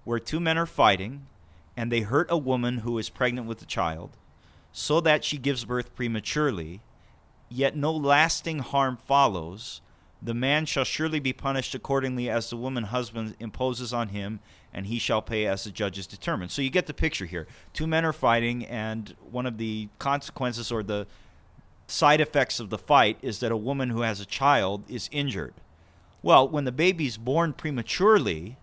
where 0.04 0.20
two 0.20 0.40
men 0.40 0.58
are 0.58 0.66
fighting, 0.66 1.28
and 1.76 1.92
they 1.92 2.02
hurt 2.02 2.28
a 2.30 2.38
woman 2.38 2.80
who 2.80 2.98
is 2.98 3.10
pregnant 3.10 3.48
with 3.48 3.62
a 3.62 3.66
child 3.66 4.12
so 4.72 5.02
that 5.02 5.24
she 5.24 5.38
gives 5.38 5.66
birth 5.66 5.94
prematurely, 5.96 6.82
yet 7.50 7.76
no 7.76 7.92
lasting 7.92 8.60
harm 8.60 8.98
follows, 8.98 9.82
the 10.22 10.34
man 10.34 10.66
shall 10.66 10.84
surely 10.84 11.20
be 11.20 11.34
punished 11.34 11.74
accordingly 11.74 12.30
as 12.30 12.50
the 12.50 12.58
woman 12.58 12.86
husband 12.86 13.36
imposes 13.40 13.94
on 13.94 14.10
him, 14.10 14.40
and 14.74 14.86
he 14.86 15.00
shall 15.00 15.22
pay 15.22 15.46
as 15.46 15.64
the 15.64 15.72
judges 15.72 16.08
determine. 16.08 16.48
So 16.48 16.62
you 16.62 16.70
get 16.70 16.86
the 16.86 16.94
picture 16.94 17.26
here. 17.26 17.48
Two 17.74 17.88
men 17.88 18.06
are 18.06 18.14
fighting, 18.14 18.66
and 18.66 19.16
one 19.30 19.46
of 19.46 19.58
the 19.58 19.90
consequences 20.00 20.72
or 20.72 20.84
the 20.84 21.08
side 21.88 22.22
effects 22.22 22.60
of 22.60 22.70
the 22.70 22.78
fight 22.78 23.18
is 23.22 23.40
that 23.40 23.52
a 23.52 23.58
woman 23.58 23.90
who 23.90 24.02
has 24.02 24.22
a 24.22 24.26
child 24.26 24.84
is 24.88 25.10
injured. 25.12 25.56
Well, 26.24 26.48
when 26.48 26.66
the 26.66 26.72
baby's 26.72 27.18
born 27.18 27.54
prematurely, 27.54 28.58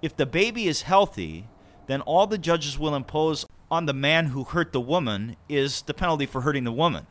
if 0.00 0.16
the 0.16 0.26
baby 0.26 0.68
is 0.68 0.82
healthy, 0.82 1.48
then 1.86 2.00
all 2.00 2.26
the 2.26 2.38
judges 2.38 2.78
will 2.78 2.94
impose 2.94 3.44
on 3.70 3.86
the 3.86 3.92
man 3.92 4.26
who 4.26 4.44
hurt 4.44 4.72
the 4.72 4.80
woman 4.80 5.36
is 5.48 5.82
the 5.82 5.94
penalty 5.94 6.26
for 6.26 6.42
hurting 6.42 6.64
the 6.64 6.72
woman, 6.72 7.06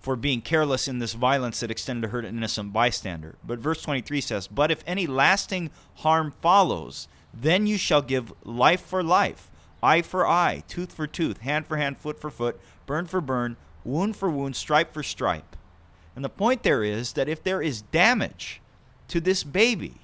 for 0.00 0.16
being 0.16 0.40
careless 0.40 0.88
in 0.88 0.98
this 0.98 1.12
violence 1.12 1.60
that 1.60 1.70
extended 1.70 2.02
to 2.02 2.08
hurt 2.08 2.24
an 2.24 2.36
innocent 2.36 2.72
bystander. 2.72 3.36
But 3.44 3.60
verse 3.60 3.82
23 3.82 4.20
says, 4.20 4.48
But 4.48 4.70
if 4.70 4.82
any 4.86 5.06
lasting 5.06 5.70
harm 5.96 6.32
follows, 6.40 7.06
then 7.32 7.66
you 7.66 7.78
shall 7.78 8.02
give 8.02 8.32
life 8.42 8.80
for 8.80 9.02
life, 9.02 9.50
eye 9.82 10.02
for 10.02 10.26
eye, 10.26 10.64
tooth 10.66 10.92
for 10.92 11.06
tooth, 11.06 11.38
hand 11.38 11.66
for 11.66 11.76
hand, 11.76 11.98
foot 11.98 12.20
for 12.20 12.30
foot, 12.30 12.58
burn 12.86 13.06
for 13.06 13.20
burn, 13.20 13.56
wound 13.84 14.16
for 14.16 14.28
wound, 14.28 14.56
stripe 14.56 14.92
for 14.92 15.04
stripe. 15.04 15.54
And 16.16 16.24
the 16.24 16.28
point 16.28 16.64
there 16.64 16.82
is 16.82 17.12
that 17.12 17.28
if 17.28 17.44
there 17.44 17.62
is 17.62 17.82
damage 17.82 18.60
to 19.10 19.20
this 19.20 19.44
baby 19.44 19.94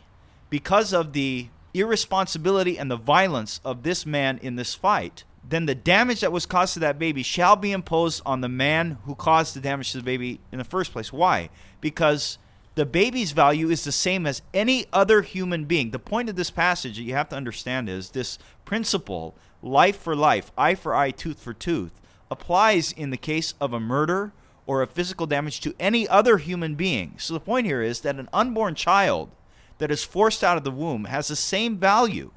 because 0.51 0.93
of 0.93 1.13
the 1.13 1.49
irresponsibility 1.75 2.79
and 2.79 2.91
the 2.91 2.97
violence 2.97 3.61
of 3.65 3.83
this 3.83 4.07
man 4.07 4.39
in 4.43 4.57
this 4.57 4.75
fight, 4.75 5.25
then 5.49 5.67
the 5.67 5.75
damage 5.75 6.21
that 6.21 6.33
was 6.33 6.47
caused 6.47 6.75
to 6.75 6.81
that 6.81 6.99
baby 6.99 7.23
shall 7.23 7.57
be 7.57 7.73
imposed 7.73 8.23
on 8.27 8.41
the 8.41 8.49
man 8.49 8.99
who 9.05 9.15
caused 9.15 9.55
the 9.55 9.61
damage 9.61 9.93
to 9.93 9.99
the 9.99 10.05
baby 10.05 10.41
in 10.51 10.59
the 10.59 10.65
first 10.65 10.93
place. 10.93 11.13
Why? 11.13 11.51
Because 11.81 12.39
the 12.75 12.87
baby's 12.87 13.33
value 13.33 13.71
is 13.71 13.85
the 13.85 13.93
same 13.93 14.27
as 14.27 14.43
any 14.53 14.87
other 14.93 15.23
human 15.23 15.65
being. 15.65 15.91
The 15.91 15.99
point 15.99 16.29
of 16.29 16.37
this 16.37 16.51
passage 16.51 16.97
that 16.97 17.03
you 17.03 17.15
have 17.15 17.29
to 17.31 17.37
understand 17.37 17.89
is 17.89 18.11
this 18.11 18.39
principle 18.65 19.35
life 19.63 19.99
for 19.99 20.17
life, 20.17 20.51
eye 20.59 20.75
for 20.75 20.95
eye, 20.95 21.11
tooth 21.11 21.41
for 21.41 21.55
tooth 21.55 21.93
applies 22.31 22.93
in 22.93 23.11
the 23.11 23.17
case 23.17 23.55
of 23.61 23.73
a 23.73 23.81
murder 23.81 24.33
or 24.67 24.83
a 24.83 24.87
physical 24.87 25.27
damage 25.27 25.61
to 25.61 25.75
any 25.79 26.09
other 26.09 26.39
human 26.39 26.75
being. 26.75 27.15
So 27.19 27.35
the 27.35 27.41
point 27.41 27.67
here 27.67 27.83
is 27.83 28.01
that 28.01 28.17
an 28.17 28.29
unborn 28.33 28.75
child 28.75 29.31
that 29.79 29.91
is 29.91 30.05
forced 30.05 30.43
out 30.43 30.57
of 30.57 30.65
the 30.65 30.71
womb 30.71 31.05
has 31.05 31.29
the 31.29 31.37
same 31.37 31.79
value 31.79 32.33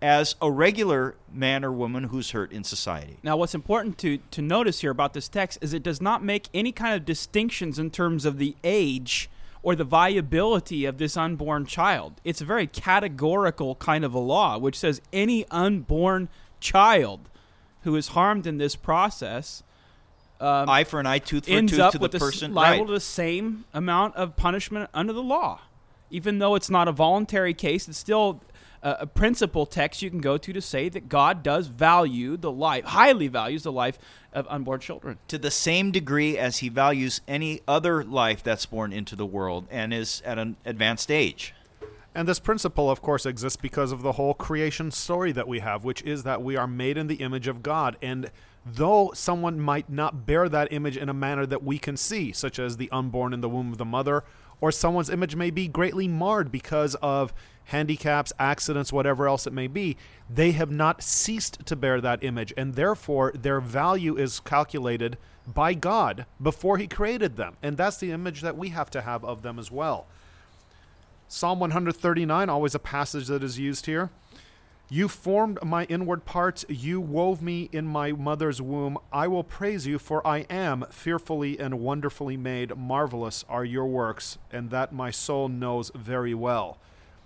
as 0.00 0.34
a 0.42 0.50
regular 0.50 1.14
man 1.32 1.64
or 1.64 1.70
woman 1.70 2.04
who's 2.04 2.32
hurt 2.32 2.50
in 2.50 2.64
society. 2.64 3.18
Now, 3.22 3.36
what's 3.36 3.54
important 3.54 3.98
to, 3.98 4.18
to 4.32 4.42
notice 4.42 4.80
here 4.80 4.90
about 4.90 5.14
this 5.14 5.28
text 5.28 5.58
is 5.62 5.72
it 5.72 5.84
does 5.84 6.00
not 6.00 6.24
make 6.24 6.48
any 6.52 6.72
kind 6.72 6.94
of 6.94 7.04
distinctions 7.04 7.78
in 7.78 7.90
terms 7.90 8.24
of 8.24 8.38
the 8.38 8.56
age 8.64 9.30
or 9.62 9.76
the 9.76 9.84
viability 9.84 10.84
of 10.84 10.98
this 10.98 11.16
unborn 11.16 11.66
child. 11.66 12.20
It's 12.24 12.40
a 12.40 12.44
very 12.44 12.66
categorical 12.66 13.76
kind 13.76 14.04
of 14.04 14.12
a 14.12 14.18
law, 14.18 14.58
which 14.58 14.76
says 14.76 15.00
any 15.12 15.46
unborn 15.52 16.28
child 16.58 17.30
who 17.82 17.94
is 17.94 18.08
harmed 18.08 18.44
in 18.44 18.58
this 18.58 18.74
process 18.74 19.62
um, 20.42 20.68
eye 20.68 20.84
for 20.84 21.00
an 21.00 21.06
eye, 21.06 21.18
tooth 21.18 21.46
for 21.46 21.52
ends 21.52 21.72
tooth 21.72 21.80
up 21.80 21.92
to 21.92 21.98
the 21.98 22.02
with 22.02 22.12
the 22.12 22.16
s- 22.16 22.22
person. 22.22 22.54
liable 22.54 22.84
right. 22.84 22.86
to 22.88 22.92
the 22.94 23.00
same 23.00 23.64
amount 23.72 24.16
of 24.16 24.36
punishment 24.36 24.90
under 24.92 25.12
the 25.12 25.22
law, 25.22 25.60
even 26.10 26.38
though 26.38 26.54
it's 26.54 26.70
not 26.70 26.88
a 26.88 26.92
voluntary 26.92 27.54
case. 27.54 27.88
It's 27.88 27.98
still 27.98 28.42
a, 28.82 28.98
a 29.00 29.06
principal 29.06 29.66
text 29.66 30.02
you 30.02 30.10
can 30.10 30.20
go 30.20 30.36
to 30.38 30.52
to 30.52 30.60
say 30.60 30.88
that 30.88 31.08
God 31.08 31.42
does 31.42 31.68
value 31.68 32.36
the 32.36 32.50
life, 32.50 32.84
highly 32.84 33.28
values 33.28 33.62
the 33.62 33.72
life 33.72 33.98
of 34.32 34.46
unborn 34.48 34.80
children. 34.80 35.18
to 35.28 35.38
the 35.38 35.50
same 35.50 35.90
degree 35.92 36.36
as 36.38 36.58
he 36.58 36.68
values 36.68 37.20
any 37.28 37.60
other 37.68 38.02
life 38.02 38.42
that's 38.42 38.66
born 38.66 38.92
into 38.92 39.14
the 39.14 39.26
world 39.26 39.66
and 39.70 39.92
is 39.92 40.22
at 40.24 40.38
an 40.38 40.56
advanced 40.64 41.10
age. 41.10 41.54
And 42.14 42.28
this 42.28 42.38
principle, 42.40 42.90
of 42.90 43.00
course, 43.00 43.24
exists 43.24 43.56
because 43.56 43.90
of 43.90 44.02
the 44.02 44.12
whole 44.12 44.34
creation 44.34 44.90
story 44.90 45.32
that 45.32 45.48
we 45.48 45.60
have, 45.60 45.82
which 45.82 46.02
is 46.02 46.24
that 46.24 46.42
we 46.42 46.56
are 46.56 46.66
made 46.66 46.98
in 46.98 47.06
the 47.06 47.16
image 47.16 47.48
of 47.48 47.62
God. 47.62 47.96
And 48.02 48.30
though 48.64 49.12
someone 49.14 49.58
might 49.58 49.90
not 49.90 50.26
bear 50.26 50.48
that 50.48 50.72
image 50.72 50.96
in 50.96 51.08
a 51.08 51.14
manner 51.14 51.46
that 51.46 51.62
we 51.62 51.78
can 51.78 51.96
see, 51.96 52.32
such 52.32 52.58
as 52.58 52.76
the 52.76 52.90
unborn 52.90 53.32
in 53.32 53.40
the 53.40 53.48
womb 53.48 53.72
of 53.72 53.78
the 53.78 53.84
mother, 53.84 54.24
or 54.60 54.70
someone's 54.70 55.10
image 55.10 55.34
may 55.34 55.50
be 55.50 55.66
greatly 55.66 56.06
marred 56.06 56.52
because 56.52 56.94
of 56.96 57.34
handicaps, 57.64 58.32
accidents, 58.38 58.92
whatever 58.92 59.26
else 59.26 59.46
it 59.46 59.52
may 59.52 59.66
be, 59.66 59.96
they 60.30 60.52
have 60.52 60.70
not 60.70 61.02
ceased 61.02 61.64
to 61.66 61.76
bear 61.76 62.00
that 62.00 62.22
image. 62.22 62.52
And 62.56 62.74
therefore, 62.74 63.32
their 63.34 63.60
value 63.60 64.16
is 64.16 64.40
calculated 64.40 65.18
by 65.46 65.74
God 65.74 66.26
before 66.40 66.78
He 66.78 66.86
created 66.86 67.36
them. 67.36 67.56
And 67.62 67.76
that's 67.76 67.98
the 67.98 68.12
image 68.12 68.40
that 68.42 68.56
we 68.56 68.68
have 68.68 68.90
to 68.90 69.02
have 69.02 69.24
of 69.24 69.42
them 69.42 69.58
as 69.58 69.70
well. 69.70 70.06
Psalm 71.28 71.58
139, 71.60 72.48
always 72.48 72.74
a 72.74 72.78
passage 72.78 73.26
that 73.28 73.42
is 73.42 73.58
used 73.58 73.86
here. 73.86 74.10
You 74.88 75.08
formed 75.08 75.58
my 75.64 75.84
inward 75.84 76.26
parts, 76.26 76.66
you 76.68 77.00
wove 77.00 77.40
me 77.40 77.70
in 77.72 77.86
my 77.86 78.12
mother's 78.12 78.60
womb. 78.60 78.98
I 79.10 79.26
will 79.26 79.44
praise 79.44 79.86
you, 79.86 79.98
for 79.98 80.26
I 80.26 80.40
am 80.50 80.84
fearfully 80.90 81.58
and 81.58 81.80
wonderfully 81.80 82.36
made. 82.36 82.76
Marvelous 82.76 83.42
are 83.48 83.64
your 83.64 83.86
works, 83.86 84.36
and 84.50 84.68
that 84.70 84.92
my 84.92 85.10
soul 85.10 85.48
knows 85.48 85.90
very 85.94 86.34
well. 86.34 86.78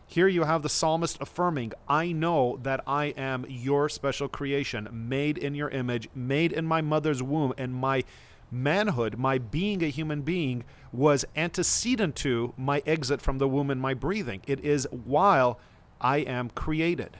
Here 0.06 0.28
you 0.28 0.44
have 0.44 0.62
the 0.62 0.68
psalmist 0.68 1.18
affirming, 1.20 1.72
I 1.88 2.12
know 2.12 2.60
that 2.62 2.84
I 2.86 3.06
am 3.16 3.44
your 3.48 3.88
special 3.88 4.28
creation, 4.28 4.88
made 4.92 5.36
in 5.36 5.56
your 5.56 5.70
image, 5.70 6.08
made 6.14 6.52
in 6.52 6.64
my 6.64 6.80
mother's 6.80 7.24
womb, 7.24 7.52
and 7.58 7.74
my 7.74 8.04
manhood, 8.48 9.18
my 9.18 9.38
being 9.38 9.82
a 9.82 9.88
human 9.88 10.22
being, 10.22 10.62
was 10.92 11.24
antecedent 11.34 12.14
to 12.16 12.54
my 12.56 12.80
exit 12.86 13.20
from 13.20 13.38
the 13.38 13.48
womb 13.48 13.72
and 13.72 13.80
my 13.80 13.94
breathing. 13.94 14.42
It 14.46 14.60
is 14.60 14.86
while 14.92 15.58
I 16.00 16.18
am 16.18 16.50
created. 16.50 17.18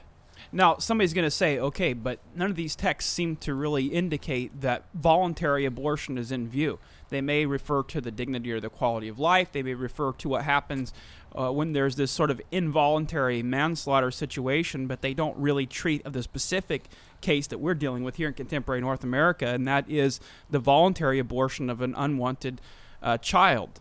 Now, 0.51 0.77
somebody's 0.77 1.13
going 1.13 1.25
to 1.25 1.31
say, 1.31 1.59
okay, 1.59 1.93
but 1.93 2.19
none 2.35 2.49
of 2.49 2.55
these 2.55 2.75
texts 2.75 3.11
seem 3.11 3.35
to 3.37 3.53
really 3.53 3.87
indicate 3.87 4.61
that 4.61 4.85
voluntary 4.93 5.65
abortion 5.65 6.17
is 6.17 6.31
in 6.31 6.47
view. 6.47 6.79
They 7.09 7.21
may 7.21 7.45
refer 7.45 7.83
to 7.83 8.01
the 8.01 8.11
dignity 8.11 8.51
or 8.51 8.59
the 8.59 8.69
quality 8.69 9.07
of 9.07 9.19
life. 9.19 9.51
They 9.51 9.63
may 9.63 9.73
refer 9.73 10.11
to 10.13 10.29
what 10.29 10.43
happens 10.43 10.93
uh, 11.37 11.51
when 11.51 11.73
there's 11.73 11.95
this 11.95 12.11
sort 12.11 12.31
of 12.31 12.41
involuntary 12.51 13.43
manslaughter 13.43 14.11
situation, 14.11 14.87
but 14.87 15.01
they 15.01 15.13
don't 15.13 15.37
really 15.37 15.65
treat 15.65 16.05
of 16.05 16.13
the 16.13 16.23
specific 16.23 16.85
case 17.21 17.47
that 17.47 17.59
we're 17.59 17.73
dealing 17.73 18.03
with 18.03 18.15
here 18.15 18.27
in 18.27 18.33
contemporary 18.33 18.81
North 18.81 19.03
America, 19.03 19.47
and 19.47 19.67
that 19.67 19.89
is 19.89 20.19
the 20.49 20.59
voluntary 20.59 21.19
abortion 21.19 21.69
of 21.69 21.81
an 21.81 21.93
unwanted 21.97 22.61
uh, 23.01 23.17
child. 23.17 23.79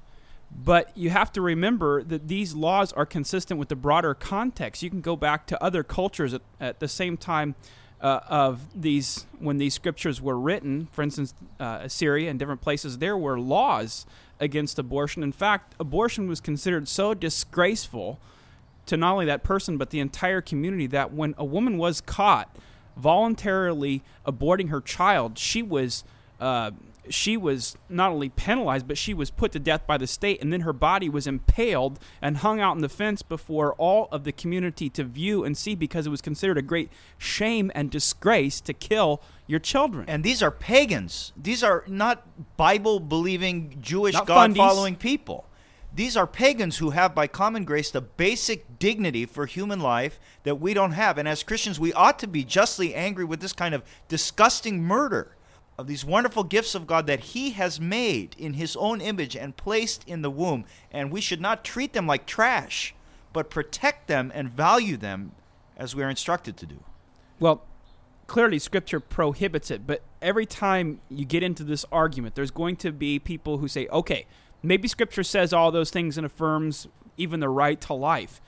But 0.50 0.96
you 0.96 1.10
have 1.10 1.32
to 1.32 1.40
remember 1.40 2.02
that 2.02 2.28
these 2.28 2.54
laws 2.54 2.92
are 2.92 3.06
consistent 3.06 3.58
with 3.58 3.68
the 3.68 3.76
broader 3.76 4.14
context. 4.14 4.82
You 4.82 4.90
can 4.90 5.00
go 5.00 5.16
back 5.16 5.46
to 5.48 5.62
other 5.62 5.82
cultures 5.82 6.34
at, 6.34 6.42
at 6.60 6.80
the 6.80 6.88
same 6.88 7.16
time 7.16 7.54
uh, 8.00 8.20
of 8.28 8.66
these 8.74 9.26
when 9.38 9.58
these 9.58 9.74
scriptures 9.74 10.20
were 10.20 10.38
written. 10.38 10.88
For 10.92 11.02
instance, 11.02 11.34
uh, 11.58 11.80
Assyria 11.82 12.30
and 12.30 12.38
different 12.38 12.60
places, 12.60 12.98
there 12.98 13.16
were 13.16 13.38
laws 13.38 14.06
against 14.38 14.78
abortion. 14.78 15.22
In 15.22 15.32
fact, 15.32 15.74
abortion 15.80 16.28
was 16.28 16.40
considered 16.40 16.88
so 16.88 17.14
disgraceful 17.14 18.18
to 18.86 18.96
not 18.96 19.12
only 19.12 19.26
that 19.26 19.42
person 19.42 19.76
but 19.76 19.90
the 19.90 20.00
entire 20.00 20.40
community 20.40 20.86
that 20.86 21.12
when 21.12 21.34
a 21.38 21.44
woman 21.44 21.78
was 21.78 22.00
caught 22.00 22.54
voluntarily 22.96 24.02
aborting 24.26 24.68
her 24.68 24.80
child, 24.80 25.38
she 25.38 25.62
was 25.62 26.04
uh, 26.40 26.70
she 27.12 27.36
was 27.36 27.76
not 27.88 28.12
only 28.12 28.28
penalized, 28.28 28.86
but 28.86 28.98
she 28.98 29.14
was 29.14 29.30
put 29.30 29.52
to 29.52 29.58
death 29.58 29.86
by 29.86 29.98
the 29.98 30.06
state, 30.06 30.40
and 30.42 30.52
then 30.52 30.60
her 30.62 30.72
body 30.72 31.08
was 31.08 31.26
impaled 31.26 31.98
and 32.20 32.38
hung 32.38 32.60
out 32.60 32.76
in 32.76 32.82
the 32.82 32.88
fence 32.88 33.22
before 33.22 33.74
all 33.74 34.08
of 34.12 34.24
the 34.24 34.32
community 34.32 34.88
to 34.90 35.04
view 35.04 35.44
and 35.44 35.56
see 35.56 35.74
because 35.74 36.06
it 36.06 36.10
was 36.10 36.20
considered 36.20 36.58
a 36.58 36.62
great 36.62 36.90
shame 37.18 37.70
and 37.74 37.90
disgrace 37.90 38.60
to 38.60 38.72
kill 38.72 39.22
your 39.46 39.60
children. 39.60 40.04
And 40.08 40.24
these 40.24 40.42
are 40.42 40.50
pagans. 40.50 41.32
These 41.36 41.62
are 41.62 41.84
not 41.86 42.26
Bible 42.56 43.00
believing, 43.00 43.78
Jewish, 43.80 44.14
God 44.20 44.56
following 44.56 44.96
people. 44.96 45.46
These 45.94 46.16
are 46.16 46.26
pagans 46.26 46.76
who 46.76 46.90
have, 46.90 47.14
by 47.14 47.26
common 47.26 47.64
grace, 47.64 47.90
the 47.90 48.02
basic 48.02 48.78
dignity 48.78 49.24
for 49.24 49.46
human 49.46 49.80
life 49.80 50.20
that 50.42 50.56
we 50.56 50.74
don't 50.74 50.92
have. 50.92 51.16
And 51.16 51.26
as 51.26 51.42
Christians, 51.42 51.80
we 51.80 51.92
ought 51.94 52.18
to 52.18 52.26
be 52.26 52.44
justly 52.44 52.94
angry 52.94 53.24
with 53.24 53.40
this 53.40 53.54
kind 53.54 53.74
of 53.74 53.82
disgusting 54.06 54.82
murder 54.82 55.35
of 55.78 55.86
these 55.86 56.04
wonderful 56.04 56.44
gifts 56.44 56.74
of 56.74 56.86
God 56.86 57.06
that 57.06 57.20
He 57.20 57.50
has 57.50 57.80
made 57.80 58.34
in 58.38 58.54
His 58.54 58.76
own 58.76 59.00
image 59.00 59.36
and 59.36 59.56
placed 59.56 60.02
in 60.08 60.22
the 60.22 60.30
womb. 60.30 60.64
And 60.90 61.10
we 61.10 61.20
should 61.20 61.40
not 61.40 61.64
treat 61.64 61.92
them 61.92 62.06
like 62.06 62.26
trash, 62.26 62.94
but 63.32 63.50
protect 63.50 64.08
them 64.08 64.32
and 64.34 64.50
value 64.50 64.96
them 64.96 65.32
as 65.76 65.94
we 65.94 66.02
are 66.02 66.10
instructed 66.10 66.56
to 66.56 66.66
do. 66.66 66.82
Well, 67.38 67.62
clearly 68.26 68.58
scripture 68.58 69.00
prohibits 69.00 69.70
it, 69.70 69.86
but 69.86 70.02
every 70.22 70.46
time 70.46 71.00
you 71.10 71.24
get 71.24 71.42
into 71.42 71.62
this 71.62 71.84
argument, 71.92 72.34
there's 72.34 72.50
going 72.50 72.76
to 72.76 72.92
be 72.92 73.18
people 73.18 73.58
who 73.58 73.68
say, 73.68 73.86
okay, 73.88 74.26
maybe 74.62 74.88
scripture 74.88 75.22
says 75.22 75.52
all 75.52 75.70
those 75.70 75.90
things 75.90 76.16
and 76.16 76.24
affirms 76.24 76.88
even 77.16 77.40
the 77.40 77.48
right 77.48 77.80
to 77.82 77.94
life. 77.94 78.40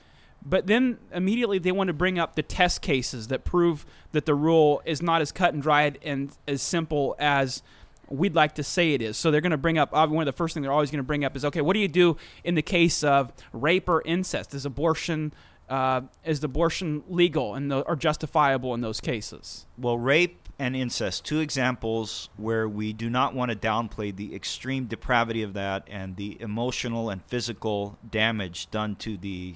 But 0.45 0.67
then 0.67 0.97
immediately 1.13 1.59
they 1.59 1.71
want 1.71 1.89
to 1.89 1.93
bring 1.93 2.17
up 2.17 2.35
the 2.35 2.43
test 2.43 2.81
cases 2.81 3.27
that 3.27 3.43
prove 3.43 3.85
that 4.11 4.25
the 4.25 4.35
rule 4.35 4.81
is 4.85 5.01
not 5.01 5.21
as 5.21 5.31
cut 5.31 5.53
and 5.53 5.61
dried 5.61 5.99
and 6.01 6.31
as 6.47 6.61
simple 6.61 7.15
as 7.19 7.61
we'd 8.09 8.35
like 8.35 8.55
to 8.55 8.63
say 8.63 8.93
it 8.93 9.01
is. 9.01 9.17
So 9.17 9.31
they're 9.31 9.41
going 9.41 9.51
to 9.51 9.57
bring 9.57 9.77
up 9.77 9.91
one 9.91 10.19
of 10.19 10.25
the 10.25 10.33
first 10.33 10.53
things 10.53 10.63
they're 10.63 10.71
always 10.71 10.91
going 10.91 10.99
to 10.99 11.03
bring 11.03 11.23
up 11.23 11.35
is 11.35 11.45
okay, 11.45 11.61
what 11.61 11.73
do 11.73 11.79
you 11.79 11.87
do 11.87 12.17
in 12.43 12.55
the 12.55 12.61
case 12.61 13.03
of 13.03 13.31
rape 13.53 13.87
or 13.87 14.01
incest? 14.05 14.53
Is 14.53 14.65
abortion 14.65 15.33
uh, 15.69 16.01
is 16.25 16.43
abortion 16.43 17.03
legal 17.07 17.53
and 17.53 17.71
or 17.71 17.95
justifiable 17.95 18.73
in 18.73 18.81
those 18.81 18.99
cases? 18.99 19.67
Well, 19.77 19.97
rape 19.97 20.49
and 20.57 20.75
incest, 20.75 21.25
two 21.25 21.39
examples 21.39 22.29
where 22.35 22.67
we 22.67 22.91
do 22.91 23.09
not 23.09 23.33
want 23.33 23.51
to 23.51 23.57
downplay 23.57 24.13
the 24.13 24.35
extreme 24.35 24.85
depravity 24.85 25.43
of 25.43 25.53
that 25.53 25.87
and 25.87 26.17
the 26.17 26.37
emotional 26.41 27.09
and 27.09 27.23
physical 27.25 27.97
damage 28.09 28.69
done 28.71 28.95
to 28.97 29.15
the 29.15 29.55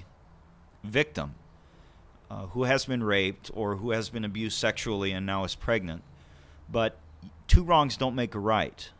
victim 0.84 1.34
uh, 2.30 2.46
who 2.46 2.64
has 2.64 2.84
been 2.84 3.02
raped 3.02 3.50
or 3.54 3.76
who 3.76 3.90
has 3.90 4.10
been 4.10 4.24
abused 4.24 4.58
sexually 4.58 5.12
and 5.12 5.26
now 5.26 5.44
is 5.44 5.54
pregnant. 5.54 6.02
But 6.70 6.98
two 7.46 7.62
wrongs 7.62 7.96
don't 7.96 8.14
make 8.14 8.34
a 8.34 8.38
right. 8.38 8.90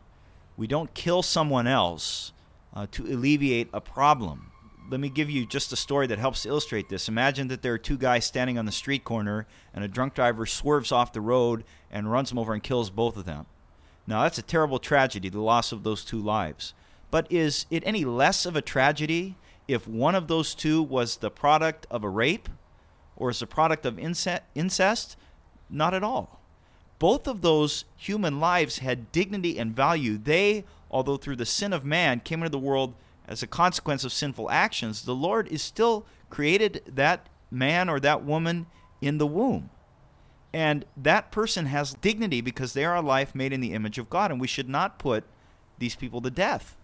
We 0.57 0.67
don't 0.67 0.93
kill 0.93 1.21
someone 1.21 1.67
else 1.67 2.31
uh, 2.73 2.87
to 2.91 3.03
alleviate 3.05 3.69
a 3.73 3.81
problem. 3.81 4.51
Let 4.89 4.99
me 4.99 5.09
give 5.09 5.29
you 5.29 5.45
just 5.45 5.73
a 5.73 5.75
story 5.75 6.07
that 6.07 6.19
helps 6.19 6.45
illustrate 6.45 6.89
this. 6.89 7.09
Imagine 7.09 7.47
that 7.47 7.61
there 7.61 7.73
are 7.73 7.79
two 7.79 7.97
guys 7.97 8.25
standing 8.25 8.59
on 8.59 8.65
the 8.65 8.71
street 8.71 9.03
corner, 9.03 9.47
and 9.73 9.83
a 9.83 9.87
drunk 9.87 10.13
driver 10.13 10.45
swerves 10.45 10.91
off 10.91 11.11
the 11.11 11.21
road 11.21 11.63
and 11.89 12.11
runs 12.11 12.29
them 12.29 12.37
over 12.37 12.53
and 12.53 12.61
kills 12.61 12.91
both 12.91 13.17
of 13.17 13.25
them. 13.25 13.47
Now, 14.05 14.23
that's 14.23 14.37
a 14.37 14.43
terrible 14.43 14.77
tragedy, 14.77 15.29
the 15.29 15.41
loss 15.41 15.71
of 15.71 15.83
those 15.83 16.05
two 16.05 16.19
lives. 16.19 16.73
But 17.09 17.31
is 17.31 17.65
it 17.71 17.81
any 17.85 18.05
less 18.05 18.45
of 18.45 18.55
a 18.55 18.61
tragedy 18.61 19.35
if 19.67 19.87
one 19.87 20.15
of 20.15 20.27
those 20.27 20.55
two 20.55 20.81
was 20.81 21.17
the 21.17 21.31
product 21.31 21.87
of 21.89 22.03
a 22.03 22.09
rape 22.09 22.49
or 23.15 23.29
is 23.29 23.39
the 23.39 23.47
product 23.47 23.85
of 23.85 23.99
incest? 23.99 25.17
Not 25.69 25.93
at 25.93 26.03
all 26.03 26.39
both 26.99 27.27
of 27.27 27.41
those 27.41 27.85
human 27.97 28.39
lives 28.39 28.79
had 28.79 29.11
dignity 29.11 29.57
and 29.57 29.75
value. 29.75 30.17
They, 30.17 30.65
although 30.89 31.17
through 31.17 31.35
the 31.35 31.45
sin 31.45 31.73
of 31.73 31.83
man 31.83 32.21
came 32.21 32.39
into 32.39 32.49
the 32.49 32.59
world 32.59 32.93
as 33.27 33.43
a 33.43 33.47
consequence 33.47 34.03
of 34.03 34.13
sinful 34.13 34.49
actions, 34.49 35.03
the 35.03 35.15
Lord 35.15 35.47
is 35.49 35.61
still 35.61 36.05
created 36.29 36.81
that 36.87 37.27
man 37.51 37.89
or 37.89 37.99
that 37.99 38.23
woman 38.23 38.67
in 39.01 39.17
the 39.17 39.27
womb. 39.27 39.69
And 40.53 40.85
that 40.95 41.31
person 41.31 41.65
has 41.65 41.95
dignity 41.95 42.39
because 42.39 42.73
they 42.73 42.85
are 42.85 42.95
a 42.95 43.01
life 43.01 43.35
made 43.35 43.51
in 43.51 43.59
the 43.59 43.73
image 43.73 43.97
of 43.97 44.09
God, 44.09 44.31
and 44.31 44.39
we 44.39 44.47
should 44.47 44.69
not 44.69 44.99
put 44.99 45.25
these 45.77 45.95
people 45.95 46.21
to 46.21 46.29
death. 46.29 46.77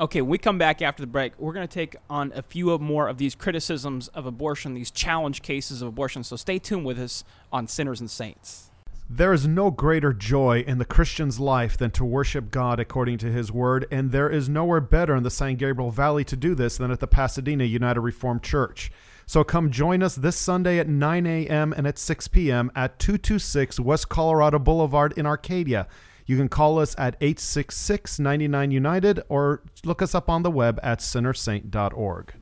Okay, 0.00 0.22
when 0.22 0.30
we 0.30 0.38
come 0.38 0.58
back 0.58 0.82
after 0.82 1.02
the 1.02 1.06
break, 1.06 1.38
we're 1.38 1.52
going 1.52 1.66
to 1.66 1.72
take 1.72 1.94
on 2.10 2.32
a 2.34 2.42
few 2.42 2.70
of 2.72 2.80
more 2.80 3.06
of 3.06 3.16
these 3.16 3.36
criticisms 3.36 4.08
of 4.08 4.26
abortion, 4.26 4.74
these 4.74 4.90
challenge 4.90 5.40
cases 5.40 5.82
of 5.82 5.88
abortion. 5.88 6.24
So 6.24 6.34
stay 6.34 6.58
tuned 6.58 6.84
with 6.84 6.98
us 6.98 7.22
on 7.52 7.68
Sinners 7.68 8.00
and 8.00 8.10
Saints. 8.10 8.72
There 9.08 9.32
is 9.32 9.46
no 9.46 9.70
greater 9.70 10.12
joy 10.12 10.64
in 10.66 10.78
the 10.78 10.84
Christian's 10.84 11.38
life 11.38 11.76
than 11.76 11.92
to 11.92 12.04
worship 12.04 12.50
God 12.50 12.80
according 12.80 13.18
to 13.18 13.30
His 13.30 13.52
Word, 13.52 13.86
and 13.88 14.10
there 14.10 14.28
is 14.28 14.48
nowhere 14.48 14.80
better 14.80 15.14
in 15.14 15.22
the 15.22 15.30
San 15.30 15.54
Gabriel 15.54 15.92
Valley 15.92 16.24
to 16.24 16.36
do 16.36 16.56
this 16.56 16.78
than 16.78 16.90
at 16.90 16.98
the 16.98 17.06
Pasadena 17.06 17.62
United 17.62 18.00
Reformed 18.00 18.42
Church. 18.42 18.90
So 19.26 19.44
come 19.44 19.70
join 19.70 20.02
us 20.02 20.16
this 20.16 20.36
Sunday 20.36 20.80
at 20.80 20.88
9 20.88 21.26
a.m. 21.26 21.72
and 21.72 21.86
at 21.86 21.98
6 21.98 22.28
p.m. 22.28 22.72
at 22.74 22.98
226 22.98 23.78
West 23.78 24.08
Colorado 24.08 24.58
Boulevard 24.58 25.12
in 25.16 25.24
Arcadia. 25.24 25.86
You 26.26 26.36
can 26.36 26.48
call 26.48 26.78
us 26.78 26.94
at 26.96 27.16
866 27.20 28.18
99 28.18 28.70
United 28.70 29.20
or 29.28 29.62
look 29.84 30.00
us 30.00 30.14
up 30.14 30.30
on 30.30 30.42
the 30.42 30.50
web 30.50 30.80
at 30.82 31.00
sinnersaint.org. 31.00 32.34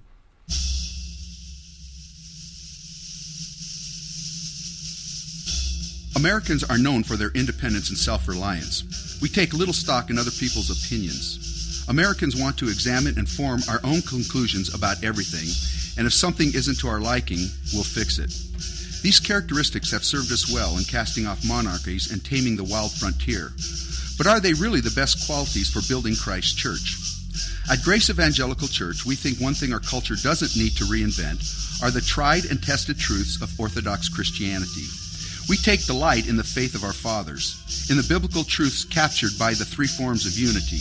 Americans 6.15 6.63
are 6.63 6.79
known 6.79 7.03
for 7.03 7.17
their 7.17 7.31
independence 7.31 7.89
and 7.89 7.99
self 7.99 8.29
reliance. 8.29 9.19
We 9.21 9.29
take 9.29 9.53
little 9.53 9.75
stock 9.75 10.11
in 10.11 10.19
other 10.19 10.31
people's 10.31 10.71
opinions. 10.71 11.85
Americans 11.89 12.37
want 12.37 12.57
to 12.59 12.69
examine 12.69 13.19
and 13.19 13.29
form 13.29 13.61
our 13.69 13.81
own 13.83 14.03
conclusions 14.03 14.73
about 14.73 15.03
everything, 15.03 15.49
and 15.99 16.07
if 16.07 16.13
something 16.13 16.49
isn't 16.55 16.79
to 16.79 16.89
our 16.89 17.01
liking, 17.01 17.49
we'll 17.73 17.83
fix 17.83 18.19
it. 18.19 18.52
These 19.03 19.19
characteristics 19.19 19.91
have 19.91 20.05
served 20.05 20.31
us 20.31 20.53
well 20.53 20.79
in 20.79 20.85
casting 20.85 21.27
off 21.27 21.45
monarchies 21.45 22.13
and 22.13 22.25
taming 22.25 22.57
the 22.57 22.65
wild 22.65 22.93
frontier. 22.93 23.51
But 24.17 24.29
are 24.29 24.39
they 24.39 24.55
really 24.55 24.81
the 24.81 24.95
best 24.95 25.27
qualities 25.27 25.69
for 25.69 25.83
building 25.89 26.15
Christ's 26.15 26.55
church? 26.55 26.99
At 27.71 27.83
Grace 27.83 28.11
Evangelical 28.11 28.69
Church, 28.69 29.05
we 29.05 29.17
think 29.17 29.41
one 29.41 29.55
thing 29.55 29.73
our 29.73 29.81
culture 29.81 30.15
doesn't 30.15 30.57
need 30.57 30.77
to 30.77 30.85
reinvent 30.85 31.83
are 31.83 31.91
the 31.91 32.01
tried 32.01 32.45
and 32.45 32.63
tested 32.63 32.99
truths 32.99 33.43
of 33.43 33.59
Orthodox 33.59 34.09
Christianity. 34.09 34.87
We 35.49 35.57
take 35.57 35.87
delight 35.87 36.29
in 36.29 36.37
the 36.37 36.45
faith 36.45 36.77
of 36.77 36.85
our 36.85 36.93
fathers, 36.93 37.89
in 37.91 37.97
the 37.97 38.07
biblical 38.09 38.45
truths 38.45 38.85
captured 38.85 39.33
by 39.39 39.55
the 39.55 39.65
three 39.65 39.89
forms 39.89 40.27
of 40.27 40.39
unity. 40.39 40.79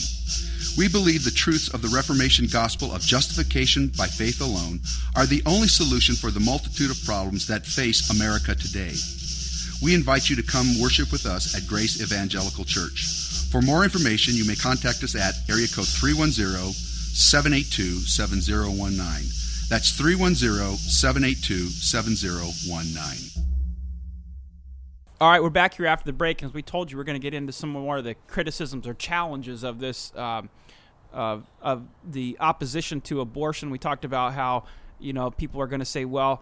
We 0.77 0.87
believe 0.87 1.25
the 1.25 1.31
truths 1.31 1.67
of 1.73 1.81
the 1.81 1.89
Reformation 1.89 2.47
gospel 2.47 2.93
of 2.93 3.01
justification 3.01 3.91
by 3.97 4.07
faith 4.07 4.39
alone 4.39 4.79
are 5.15 5.25
the 5.25 5.43
only 5.45 5.67
solution 5.67 6.15
for 6.15 6.31
the 6.31 6.39
multitude 6.39 6.89
of 6.89 7.03
problems 7.03 7.45
that 7.47 7.65
face 7.65 8.09
America 8.09 8.55
today. 8.55 8.95
We 9.83 9.93
invite 9.93 10.29
you 10.29 10.35
to 10.37 10.43
come 10.43 10.79
worship 10.79 11.11
with 11.11 11.25
us 11.25 11.55
at 11.55 11.67
Grace 11.67 12.01
Evangelical 12.01 12.63
Church. 12.63 13.05
For 13.51 13.61
more 13.61 13.83
information, 13.83 14.35
you 14.35 14.45
may 14.45 14.55
contact 14.55 15.03
us 15.03 15.15
at 15.15 15.35
area 15.49 15.67
code 15.67 15.87
310 15.87 16.71
782 16.71 18.07
7019. 18.07 18.95
That's 19.67 19.91
310 19.91 20.77
782 20.77 21.67
7019. 21.67 23.40
All 25.21 25.29
right, 25.29 25.43
we're 25.43 25.51
back 25.51 25.75
here 25.75 25.85
after 25.85 26.05
the 26.05 26.13
break. 26.13 26.41
As 26.41 26.51
we 26.51 26.63
told 26.63 26.89
you, 26.89 26.97
we're 26.97 27.03
going 27.03 27.13
to 27.13 27.21
get 27.21 27.35
into 27.35 27.53
some 27.53 27.69
more 27.69 27.97
of 27.97 28.03
the 28.03 28.15
criticisms 28.25 28.87
or 28.87 28.95
challenges 28.95 29.63
of 29.63 29.79
this, 29.79 30.11
um, 30.15 30.49
of, 31.13 31.45
of 31.61 31.85
the 32.03 32.35
opposition 32.39 33.01
to 33.01 33.21
abortion. 33.21 33.69
We 33.69 33.77
talked 33.77 34.03
about 34.03 34.33
how, 34.33 34.63
you 34.99 35.13
know, 35.13 35.29
people 35.29 35.61
are 35.61 35.67
going 35.67 35.79
to 35.79 35.85
say, 35.85 36.05
well, 36.05 36.41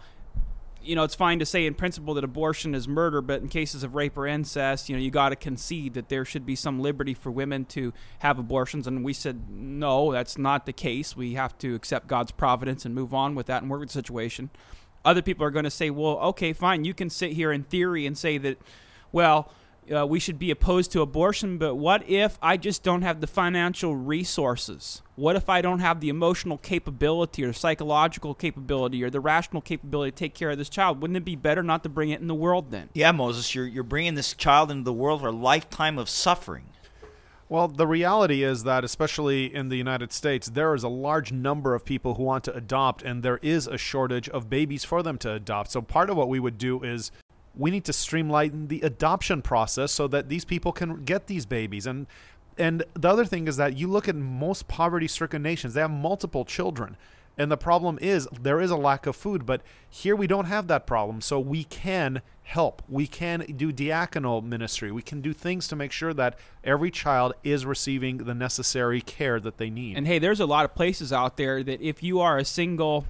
you 0.82 0.96
know, 0.96 1.04
it's 1.04 1.14
fine 1.14 1.40
to 1.40 1.46
say 1.46 1.66
in 1.66 1.74
principle 1.74 2.14
that 2.14 2.24
abortion 2.24 2.74
is 2.74 2.88
murder, 2.88 3.20
but 3.20 3.42
in 3.42 3.50
cases 3.50 3.84
of 3.84 3.96
rape 3.96 4.18
or 4.18 4.26
incest, 4.26 4.88
you 4.88 4.96
know, 4.96 5.02
you 5.02 5.12
got 5.12 5.28
to 5.30 5.36
concede 5.36 5.94
that 5.96 6.08
there 6.08 6.24
should 6.24 6.46
be 6.46 6.56
some 6.56 6.80
liberty 6.80 7.14
for 7.14 7.32
women 7.32 7.66
to 7.66 7.92
have 8.20 8.40
abortions. 8.40 8.88
And 8.88 9.04
we 9.04 9.12
said, 9.12 9.50
no, 9.50 10.14
that's 10.14 10.38
not 10.38 10.66
the 10.66 10.72
case. 10.72 11.18
We 11.18 11.34
have 11.34 11.58
to 11.58 11.76
accept 11.76 12.08
God's 12.08 12.32
providence 12.32 12.86
and 12.86 12.96
move 12.96 13.14
on 13.14 13.36
with 13.36 13.48
that 13.48 13.62
and 13.62 13.70
work 13.70 13.82
with 13.82 13.90
the 13.90 13.94
situation 13.94 14.52
other 15.06 15.22
people 15.22 15.46
are 15.46 15.52
going 15.52 15.66
to 15.66 15.72
say, 15.72 15.90
well, 15.90 16.18
okay, 16.20 16.54
fine, 16.54 16.86
you 16.86 16.94
can 16.94 17.10
sit 17.10 17.34
here 17.34 17.52
in 17.52 17.64
theory 17.64 18.06
and 18.06 18.18
say 18.18 18.38
that, 18.38 18.58
well, 19.12 19.52
uh, 19.94 20.06
we 20.06 20.20
should 20.20 20.38
be 20.38 20.52
opposed 20.52 20.92
to 20.92 21.02
abortion, 21.02 21.58
but 21.58 21.76
what 21.76 22.08
if 22.08 22.38
I 22.42 22.58
just 22.58 22.84
don't 22.84 23.02
have 23.02 23.22
the 23.22 23.28
financial 23.28 23.96
resources? 23.96 25.02
What 25.16 25.36
if 25.36 25.50
I 25.50 25.62
don't 25.62 25.80
have 25.80 26.00
the 26.00 26.10
emotional 26.10 26.58
capability 26.58 27.44
or 27.44 27.54
psychological 27.54 28.36
capability 28.36 29.04
or 29.04 29.10
the 29.10 29.20
rational 29.20 29.62
capability 29.62 30.12
to 30.12 30.18
take 30.18 30.36
care 30.36 30.52
of 30.52 30.58
this 30.58 30.70
child? 30.70 31.02
Wouldn't 31.02 31.18
it 31.18 31.26
be 31.26 31.36
better 31.36 31.64
not 31.64 31.84
to 31.84 31.90
bring 31.90 32.10
it 32.10 32.22
in 32.22 32.28
the 32.28 32.36
world 32.36 32.72
then? 32.72 32.90
Yeah, 32.94 33.12
Moses, 33.12 33.56
you're, 33.56 33.66
you're 33.66 33.84
bringing 33.84 34.16
this 34.16 34.34
child 34.34 34.70
into 34.70 34.84
the 34.84 34.94
world 34.94 35.22
for 35.22 35.28
a 35.28 35.32
lifetime 35.32 35.98
of 35.98 36.10
suffering. 36.10 36.66
Well, 37.50 37.68
the 37.68 37.88
reality 37.88 38.44
is 38.44 38.64
that, 38.66 38.84
especially 38.84 39.54
in 39.54 39.70
the 39.70 39.76
United 39.76 40.14
States, 40.14 40.48
there 40.50 40.76
is 40.76 40.84
a 40.84 40.88
large 40.88 41.32
number 41.32 41.74
of 41.74 41.84
people 41.84 42.14
who 42.14 42.22
want 42.22 42.44
to 42.44 42.54
adopt, 42.54 43.02
and 43.02 43.24
there 43.24 43.40
is 43.42 43.66
a 43.66 43.76
shortage 43.76 44.30
of 44.30 44.52
babies 44.52 44.84
for 44.84 45.02
them 45.02 45.18
to 45.18 45.34
adopt. 45.34 45.72
So, 45.72 45.82
part 45.82 46.12
of 46.12 46.16
what 46.16 46.30
we 46.30 46.40
would 46.40 46.60
do 46.60 46.84
is 46.84 47.12
we 47.56 47.72
need 47.72 47.86
to 47.86 47.94
streamline 47.94 48.68
the 48.68 48.82
adoption 48.82 49.42
process 49.42 49.92
so 49.92 50.08
that 50.10 50.30
these 50.30 50.46
people 50.46 50.72
can 50.72 51.04
get 51.04 51.26
these 51.26 51.48
babies. 51.48 51.88
And 51.88 52.06
and 52.56 52.84
the 52.94 53.10
other 53.10 53.26
thing 53.26 53.48
is 53.48 53.58
that 53.58 53.76
you 53.78 53.88
look 53.88 54.08
at 54.08 54.16
most 54.16 54.68
poverty-stricken 54.68 55.42
nations; 55.42 55.74
they 55.74 55.82
have 55.82 55.90
multiple 55.90 56.46
children. 56.46 56.98
And 57.40 57.50
the 57.50 57.58
problem 57.58 57.98
is 58.02 58.28
there 58.40 58.60
is 58.60 58.70
a 58.70 58.76
lack 58.76 59.08
of 59.08 59.16
food, 59.16 59.46
but 59.46 59.62
here 59.90 60.16
we 60.16 60.28
don't 60.28 60.46
have 60.46 60.68
that 60.68 60.86
problem. 60.86 61.22
So 61.22 61.40
we 61.40 61.64
can 61.64 62.22
help. 62.44 62.82
We 62.90 63.08
can 63.08 63.42
do 63.56 63.72
diaconal 63.72 64.44
ministry. 64.44 64.92
We 64.92 65.02
can 65.02 65.22
do 65.22 65.34
things 65.34 65.68
to 65.70 65.76
make 65.76 65.94
sure 65.94 66.14
that 66.16 66.38
every 66.64 66.92
child 66.92 67.34
is 67.44 67.66
receiving 67.66 68.18
the 68.18 68.34
necessary 68.34 69.00
care 69.00 69.40
that 69.40 69.58
they 69.58 69.70
need. 69.70 69.96
And 69.98 70.06
hey, 70.06 70.20
there's 70.20 70.42
a 70.42 70.46
lot 70.46 70.66
of 70.66 70.76
places 70.76 71.14
out 71.14 71.38
there 71.38 71.64
that 71.64 71.80
if 71.80 72.04
you 72.04 72.20
are 72.20 72.38
a 72.38 72.46
single 72.46 73.06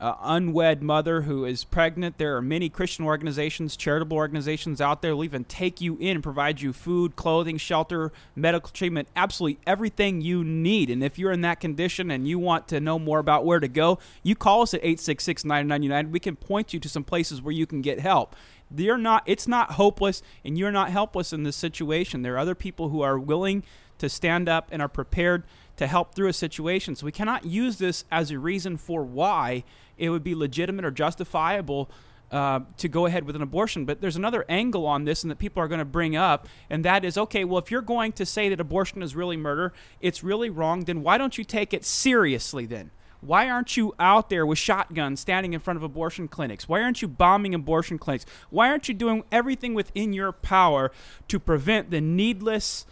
uh, 0.00 0.14
unwed 0.22 0.82
mother 0.82 1.22
who 1.22 1.44
is 1.44 1.64
pregnant. 1.64 2.18
There 2.18 2.36
are 2.36 2.42
many 2.42 2.68
Christian 2.68 3.04
organizations, 3.04 3.76
charitable 3.76 4.16
organizations 4.16 4.80
out 4.80 5.02
there 5.02 5.14
will 5.14 5.24
even 5.24 5.44
take 5.44 5.80
you 5.80 5.96
in 5.98 6.20
provide 6.20 6.60
you 6.60 6.72
food, 6.72 7.16
clothing, 7.16 7.58
shelter, 7.58 8.12
medical 8.34 8.70
treatment, 8.70 9.08
absolutely 9.14 9.60
everything 9.66 10.20
you 10.20 10.42
need. 10.42 10.90
And 10.90 11.02
if 11.02 11.18
you're 11.18 11.32
in 11.32 11.42
that 11.42 11.60
condition 11.60 12.10
and 12.10 12.26
you 12.26 12.38
want 12.38 12.66
to 12.68 12.80
know 12.80 12.98
more 12.98 13.18
about 13.18 13.44
where 13.44 13.60
to 13.60 13.68
go, 13.68 13.98
you 14.22 14.34
call 14.34 14.62
us 14.62 14.74
at 14.74 14.80
866 14.80 15.44
99 15.44 15.82
United. 15.82 16.12
We 16.12 16.20
can 16.20 16.36
point 16.36 16.72
you 16.72 16.80
to 16.80 16.88
some 16.88 17.04
places 17.04 17.40
where 17.40 17.54
you 17.54 17.66
can 17.66 17.80
get 17.80 18.00
help. 18.00 18.34
You're 18.74 18.98
not, 18.98 19.22
it's 19.26 19.46
not 19.46 19.72
hopeless, 19.72 20.22
and 20.44 20.58
you're 20.58 20.72
not 20.72 20.90
helpless 20.90 21.32
in 21.32 21.44
this 21.44 21.56
situation. 21.56 22.22
There 22.22 22.34
are 22.34 22.38
other 22.38 22.54
people 22.54 22.88
who 22.88 23.02
are 23.02 23.18
willing 23.18 23.62
to 23.98 24.08
stand 24.08 24.48
up 24.48 24.68
and 24.72 24.82
are 24.82 24.88
prepared 24.88 25.44
to 25.76 25.86
help 25.86 26.14
through 26.14 26.28
a 26.28 26.32
situation. 26.32 26.94
So 26.94 27.06
we 27.06 27.12
cannot 27.12 27.44
use 27.44 27.78
this 27.78 28.04
as 28.10 28.30
a 28.30 28.38
reason 28.38 28.76
for 28.76 29.02
why 29.02 29.64
it 29.98 30.10
would 30.10 30.24
be 30.24 30.34
legitimate 30.34 30.84
or 30.84 30.90
justifiable 30.90 31.90
uh, 32.30 32.60
to 32.78 32.88
go 32.88 33.06
ahead 33.06 33.24
with 33.24 33.36
an 33.36 33.42
abortion. 33.42 33.84
But 33.84 34.00
there's 34.00 34.16
another 34.16 34.44
angle 34.48 34.86
on 34.86 35.04
this, 35.04 35.22
and 35.22 35.30
that 35.30 35.38
people 35.38 35.62
are 35.62 35.68
going 35.68 35.78
to 35.78 35.84
bring 35.84 36.16
up, 36.16 36.48
and 36.68 36.84
that 36.84 37.04
is 37.04 37.16
okay, 37.16 37.44
well, 37.44 37.58
if 37.58 37.70
you're 37.70 37.82
going 37.82 38.12
to 38.12 38.26
say 38.26 38.48
that 38.48 38.60
abortion 38.60 39.02
is 39.02 39.14
really 39.14 39.36
murder, 39.36 39.72
it's 40.00 40.24
really 40.24 40.50
wrong, 40.50 40.84
then 40.84 41.02
why 41.02 41.16
don't 41.16 41.38
you 41.38 41.44
take 41.44 41.72
it 41.72 41.84
seriously 41.84 42.66
then? 42.66 42.90
Why 43.20 43.48
aren't 43.48 43.76
you 43.76 43.94
out 43.98 44.28
there 44.28 44.44
with 44.44 44.58
shotguns 44.58 45.20
standing 45.20 45.54
in 45.54 45.60
front 45.60 45.78
of 45.78 45.82
abortion 45.82 46.28
clinics? 46.28 46.68
Why 46.68 46.82
aren't 46.82 47.00
you 47.00 47.08
bombing 47.08 47.54
abortion 47.54 47.98
clinics? 47.98 48.26
Why 48.50 48.68
aren't 48.68 48.86
you 48.86 48.94
doing 48.94 49.24
everything 49.32 49.72
within 49.72 50.12
your 50.12 50.32
power 50.32 50.90
to 51.28 51.38
prevent 51.38 51.90
the 51.90 52.02
needless 52.02 52.84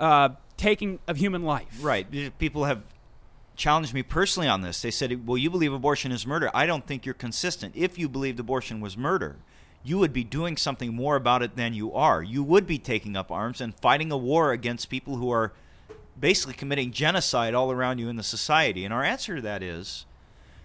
uh, 0.00 0.30
taking 0.56 0.98
of 1.06 1.18
human 1.18 1.44
life? 1.44 1.78
Right. 1.80 2.06
People 2.38 2.64
have 2.64 2.82
challenged 3.56 3.94
me 3.94 4.02
personally 4.02 4.48
on 4.48 4.62
this. 4.62 4.82
They 4.82 4.90
said, 4.90 5.26
Well, 5.26 5.38
you 5.38 5.50
believe 5.50 5.72
abortion 5.72 6.10
is 6.10 6.26
murder. 6.26 6.50
I 6.52 6.66
don't 6.66 6.86
think 6.86 7.04
you're 7.04 7.14
consistent. 7.14 7.76
If 7.76 7.98
you 7.98 8.08
believed 8.08 8.40
abortion 8.40 8.80
was 8.80 8.96
murder, 8.96 9.36
you 9.84 9.98
would 9.98 10.12
be 10.12 10.24
doing 10.24 10.56
something 10.56 10.94
more 10.94 11.16
about 11.16 11.42
it 11.42 11.56
than 11.56 11.74
you 11.74 11.92
are. 11.92 12.22
You 12.22 12.42
would 12.42 12.66
be 12.66 12.78
taking 12.78 13.16
up 13.16 13.30
arms 13.30 13.60
and 13.60 13.74
fighting 13.74 14.10
a 14.10 14.16
war 14.16 14.52
against 14.52 14.90
people 14.90 15.16
who 15.16 15.30
are 15.30 15.52
basically 16.18 16.54
committing 16.54 16.90
genocide 16.90 17.54
all 17.54 17.70
around 17.70 17.98
you 17.98 18.08
in 18.08 18.16
the 18.16 18.22
society. 18.22 18.84
And 18.84 18.92
our 18.92 19.04
answer 19.04 19.36
to 19.36 19.42
that 19.42 19.62
is 19.62 20.04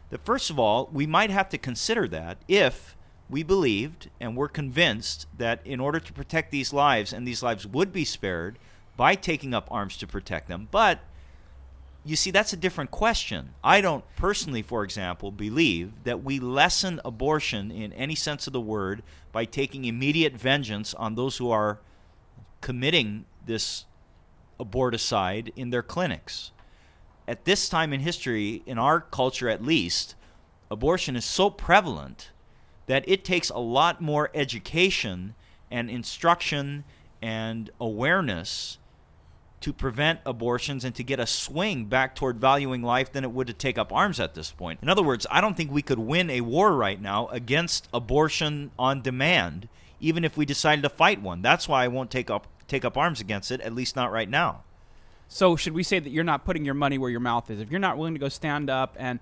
that, 0.09 0.25
first 0.25 0.49
of 0.49 0.59
all, 0.59 0.89
we 0.91 1.05
might 1.05 1.29
have 1.29 1.49
to 1.49 1.57
consider 1.57 2.07
that 2.09 2.37
if 2.47 2.95
we 3.29 3.41
believed 3.41 4.09
and 4.19 4.35
were 4.35 4.49
convinced 4.49 5.27
that 5.37 5.59
in 5.65 5.79
order 5.79 5.99
to 5.99 6.13
protect 6.13 6.51
these 6.51 6.73
lives, 6.73 7.13
and 7.13 7.27
these 7.27 7.41
lives 7.41 7.65
would 7.65 7.91
be 7.91 8.05
spared 8.05 8.59
by 8.97 9.15
taking 9.15 9.53
up 9.53 9.67
arms 9.71 9.97
to 9.97 10.07
protect 10.07 10.47
them. 10.47 10.67
But 10.71 10.99
you 12.03 12.15
see, 12.15 12.29
that's 12.29 12.53
a 12.53 12.57
different 12.57 12.91
question. 12.91 13.55
I 13.63 13.81
don't 13.81 14.03
personally, 14.15 14.61
for 14.61 14.83
example, 14.83 15.31
believe 15.31 15.91
that 16.03 16.23
we 16.23 16.39
lessen 16.39 17.01
abortion 17.03 17.71
in 17.71 17.91
any 17.93 18.13
sense 18.13 18.45
of 18.45 18.53
the 18.53 18.61
word 18.61 19.01
by 19.31 19.45
taking 19.45 19.85
immediate 19.85 20.37
vengeance 20.37 20.93
on 20.93 21.15
those 21.15 21.37
who 21.37 21.49
are 21.49 21.79
committing 22.61 23.25
this 23.45 23.85
aborticide 24.59 25.51
in 25.55 25.71
their 25.71 25.81
clinics. 25.81 26.51
At 27.27 27.45
this 27.45 27.67
time 27.67 27.91
in 27.91 28.01
history, 28.01 28.61
in 28.67 28.77
our 28.77 29.01
culture 29.01 29.49
at 29.49 29.63
least, 29.63 30.13
abortion 30.69 31.15
is 31.15 31.25
so 31.25 31.49
prevalent 31.49 32.29
that 32.85 33.03
it 33.07 33.25
takes 33.25 33.49
a 33.49 33.57
lot 33.57 33.99
more 33.99 34.29
education 34.35 35.33
and 35.71 35.89
instruction 35.89 36.83
and 37.19 37.71
awareness 37.79 38.77
to 39.65 39.73
prevent 39.73 40.19
abortions 40.27 40.85
and 40.85 40.93
to 40.93 41.03
get 41.03 41.19
a 41.19 41.25
swing 41.25 41.85
back 41.85 42.13
toward 42.13 42.39
valuing 42.39 42.83
life 42.83 43.11
than 43.11 43.23
it 43.23 43.31
would 43.31 43.47
to 43.47 43.53
take 43.53 43.79
up 43.79 43.91
arms 43.91 44.19
at 44.19 44.35
this 44.35 44.51
point. 44.51 44.77
In 44.83 44.89
other 44.89 45.01
words, 45.01 45.25
I 45.31 45.41
don't 45.41 45.57
think 45.57 45.71
we 45.71 45.81
could 45.81 45.97
win 45.97 46.29
a 46.29 46.41
war 46.41 46.73
right 46.73 47.01
now 47.01 47.25
against 47.29 47.87
abortion 47.91 48.69
on 48.77 49.01
demand, 49.01 49.67
even 49.99 50.23
if 50.23 50.37
we 50.37 50.45
decided 50.45 50.83
to 50.83 50.89
fight 50.89 51.19
one. 51.19 51.41
That's 51.41 51.67
why 51.67 51.83
I 51.83 51.87
won't 51.87 52.11
take 52.11 52.29
up 52.29 52.45
take 52.67 52.85
up 52.85 52.95
arms 52.95 53.19
against 53.19 53.49
it, 53.49 53.59
at 53.61 53.73
least 53.73 53.95
not 53.95 54.11
right 54.11 54.29
now. 54.29 54.61
So 55.27 55.55
should 55.55 55.73
we 55.73 55.81
say 55.81 55.97
that 55.97 56.11
you're 56.11 56.23
not 56.23 56.45
putting 56.45 56.63
your 56.63 56.75
money 56.75 56.99
where 56.99 57.09
your 57.09 57.19
mouth 57.19 57.49
is? 57.49 57.59
If 57.59 57.71
you're 57.71 57.79
not 57.79 57.97
willing 57.97 58.13
to 58.13 58.19
go 58.19 58.29
stand 58.29 58.69
up 58.69 58.95
and, 58.99 59.19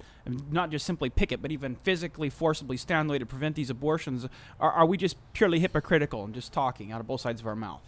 not 0.51 0.71
just 0.71 0.86
simply 0.86 1.10
picket, 1.10 1.41
but 1.41 1.51
even 1.51 1.75
physically, 1.84 2.29
forcibly 2.29 2.75
stand 2.75 3.10
the 3.10 3.13
way 3.13 3.19
to 3.19 3.25
prevent 3.25 3.56
these 3.56 3.69
abortions, 3.69 4.27
are, 4.60 4.71
are 4.71 4.86
we 4.86 4.97
just 4.97 5.15
purely 5.32 5.60
hypocritical 5.60 6.25
and 6.25 6.34
just 6.34 6.51
talking 6.51 6.91
out 6.91 6.99
of 6.99 7.08
both 7.08 7.21
sides 7.21 7.39
of 7.39 7.47
our 7.47 7.56
mouth? 7.56 7.82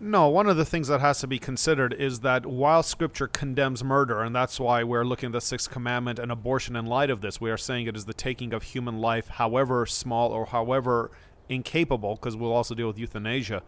No, 0.00 0.28
one 0.28 0.48
of 0.48 0.56
the 0.56 0.64
things 0.64 0.88
that 0.88 1.00
has 1.00 1.20
to 1.20 1.26
be 1.26 1.38
considered 1.38 1.94
is 1.94 2.20
that 2.20 2.46
while 2.46 2.82
Scripture 2.82 3.28
condemns 3.28 3.82
murder, 3.84 4.22
and 4.22 4.34
that's 4.34 4.58
why 4.58 4.82
we're 4.82 5.04
looking 5.04 5.28
at 5.28 5.32
the 5.32 5.40
Sixth 5.40 5.70
Commandment 5.70 6.18
and 6.18 6.32
abortion 6.32 6.76
in 6.76 6.84
light 6.86 7.10
of 7.10 7.20
this, 7.20 7.40
we 7.40 7.50
are 7.50 7.56
saying 7.56 7.86
it 7.86 7.96
is 7.96 8.04
the 8.04 8.12
taking 8.12 8.52
of 8.52 8.64
human 8.64 8.98
life, 8.98 9.28
however 9.28 9.86
small 9.86 10.32
or 10.32 10.46
however 10.46 11.10
incapable, 11.48 12.16
because 12.16 12.36
we'll 12.36 12.52
also 12.52 12.74
deal 12.74 12.88
with 12.88 12.98
euthanasia 12.98 13.62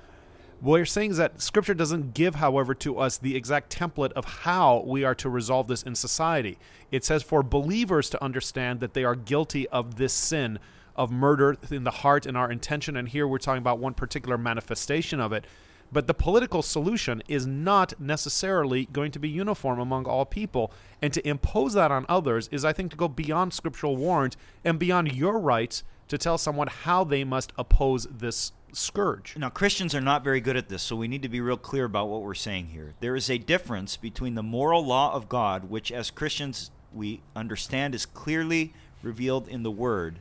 what 0.61 0.77
you're 0.77 0.87
saying 0.87 1.11
is 1.11 1.17
that 1.19 1.41
Scripture 1.41 1.75
doesn't 1.75 2.15
give, 2.15 2.37
however, 2.37 2.75
to 2.75 2.99
us 2.99 3.19
the 3.19 3.37
exact 3.37 3.77
template 3.77 4.13
of 4.13 4.25
how 4.25 4.83
we 4.87 5.05
are 5.05 5.15
to 5.17 5.29
resolve 5.29 5.69
this 5.69 5.83
in 5.83 5.95
society. 5.95 6.59
It 6.91 7.05
says 7.05 7.23
for 7.23 7.43
believers 7.43 8.09
to 8.11 8.25
understand 8.25 8.81
that 8.81 8.95
they 8.95 9.05
are 9.05 9.15
guilty 9.15 9.69
of 9.69 9.97
this 9.97 10.15
sin 10.15 10.59
of 10.95 11.11
murder 11.11 11.57
in 11.71 11.85
the 11.85 11.91
heart 11.91 12.25
and 12.25 12.37
our 12.37 12.51
intention. 12.51 12.97
And 12.97 13.09
here 13.09 13.29
we're 13.29 13.39
talking 13.39 13.61
about 13.61 13.79
one 13.79 13.93
particular 13.93 14.39
manifestation 14.39 15.21
of 15.21 15.33
it. 15.33 15.45
But 15.93 16.07
the 16.07 16.15
political 16.15 16.63
solution 16.63 17.23
is 17.29 17.47
not 17.47 17.99
necessarily 18.01 18.87
going 18.87 19.13
to 19.13 19.19
be 19.19 19.29
uniform 19.29 19.79
among 19.79 20.07
all 20.07 20.25
people. 20.25 20.73
And 21.01 21.13
to 21.13 21.27
impose 21.27 21.75
that 21.75 21.91
on 21.91 22.07
others 22.09 22.49
is, 22.51 22.65
I 22.65 22.73
think, 22.73 22.91
to 22.91 22.97
go 22.97 23.09
beyond 23.09 23.55
scriptural 23.55 23.97
warrant 23.97 24.37
and 24.65 24.79
beyond 24.79 25.13
your 25.13 25.39
rights 25.39 25.85
to 26.09 26.19
tell 26.19 26.39
someone 26.39 26.69
how 26.69 27.05
they 27.05 27.25
must 27.25 27.53
oppose 27.59 28.07
this 28.07 28.53
scourge. 28.73 29.37
Now, 29.37 29.49
Christians 29.49 29.95
are 29.95 30.01
not 30.01 30.23
very 30.23 30.41
good 30.41 30.57
at 30.57 30.69
this, 30.69 30.83
so 30.83 30.97
we 30.97 31.09
need 31.09 31.23
to 31.23 31.29
be 31.29 31.41
real 31.41 31.57
clear 31.57 31.85
about 31.85 32.09
what 32.09 32.23
we're 32.23 32.35
saying 32.35 32.67
here. 32.67 32.95
There 33.01 33.17
is 33.17 33.31
a 33.31 33.39
difference 33.39 33.97
between 33.97 34.35
the 34.35 34.43
moral 34.43 34.85
law 34.85 35.15
of 35.15 35.29
God, 35.29 35.71
which 35.71 35.91
as 35.91 36.11
Christians 36.11 36.71
we 36.93 37.23
understand 37.35 37.95
is 37.95 38.07
clearly 38.07 38.73
revealed 39.03 39.49
in 39.49 39.63
the 39.63 39.71
Word, 39.71 40.21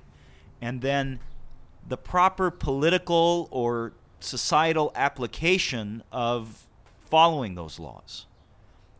and 0.61 0.81
then 0.81 1.19
the 1.87 1.97
proper 1.97 2.49
political 2.49 3.47
or 3.51 3.93
societal 4.19 4.91
application 4.95 6.03
of 6.11 6.67
following 7.09 7.55
those 7.55 7.79
laws. 7.79 8.25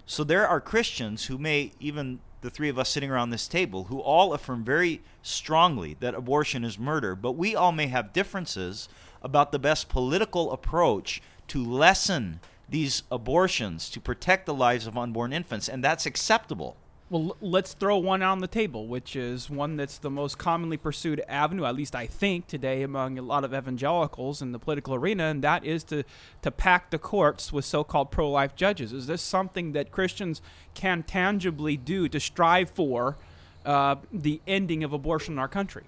So 0.05 0.23
there 0.23 0.47
are 0.47 0.61
Christians 0.61 1.25
who 1.25 1.37
may, 1.37 1.71
even 1.79 2.19
the 2.41 2.49
three 2.51 2.69
of 2.69 2.77
us 2.77 2.89
sitting 2.89 3.09
around 3.09 3.31
this 3.31 3.47
table, 3.47 3.85
who 3.85 3.99
all 3.99 4.33
affirm 4.33 4.63
very 4.63 5.01
strongly 5.23 5.97
that 5.99 6.13
abortion 6.13 6.63
is 6.63 6.77
murder, 6.77 7.15
but 7.15 7.31
we 7.31 7.55
all 7.55 7.71
may 7.71 7.87
have 7.87 8.13
differences 8.13 8.87
about 9.23 9.51
the 9.51 9.57
best 9.57 9.89
political 9.89 10.51
approach 10.51 11.21
to 11.47 11.63
lessen 11.63 12.39
these 12.69 13.03
abortions 13.11 13.89
to 13.89 13.99
protect 13.99 14.45
the 14.45 14.53
lives 14.53 14.85
of 14.85 14.97
unborn 14.97 15.33
infants, 15.33 15.67
and 15.67 15.83
that's 15.83 16.05
acceptable. 16.05 16.77
Well, 17.07 17.37
let's 17.39 17.75
throw 17.75 17.97
one 17.97 18.23
on 18.23 18.39
the 18.39 18.47
table, 18.47 18.87
which 18.87 19.15
is 19.15 19.47
one 19.47 19.75
that's 19.75 19.99
the 19.99 20.09
most 20.09 20.39
commonly 20.39 20.75
pursued 20.75 21.21
avenue, 21.27 21.63
at 21.65 21.75
least 21.75 21.95
I 21.95 22.07
think, 22.07 22.47
today 22.47 22.81
among 22.81 23.19
a 23.19 23.21
lot 23.21 23.43
of 23.43 23.53
evangelicals 23.53 24.41
in 24.41 24.53
the 24.53 24.57
political 24.57 24.95
arena, 24.95 25.25
and 25.25 25.43
that 25.43 25.63
is 25.63 25.83
to, 25.85 26.03
to 26.41 26.49
pack 26.49 26.89
the 26.89 26.97
courts 26.97 27.53
with 27.53 27.63
so 27.63 27.83
called 27.83 28.09
pro 28.09 28.31
life 28.31 28.55
judges. 28.55 28.91
Is 28.91 29.05
this 29.05 29.21
something 29.21 29.73
that 29.73 29.91
Christians 29.91 30.41
can 30.73 31.03
tangibly 31.03 31.77
do 31.77 32.09
to 32.09 32.19
strive 32.19 32.71
for 32.71 33.17
uh, 33.65 33.97
the 34.11 34.41
ending 34.47 34.83
of 34.83 34.91
abortion 34.91 35.35
in 35.35 35.39
our 35.39 35.47
country? 35.47 35.83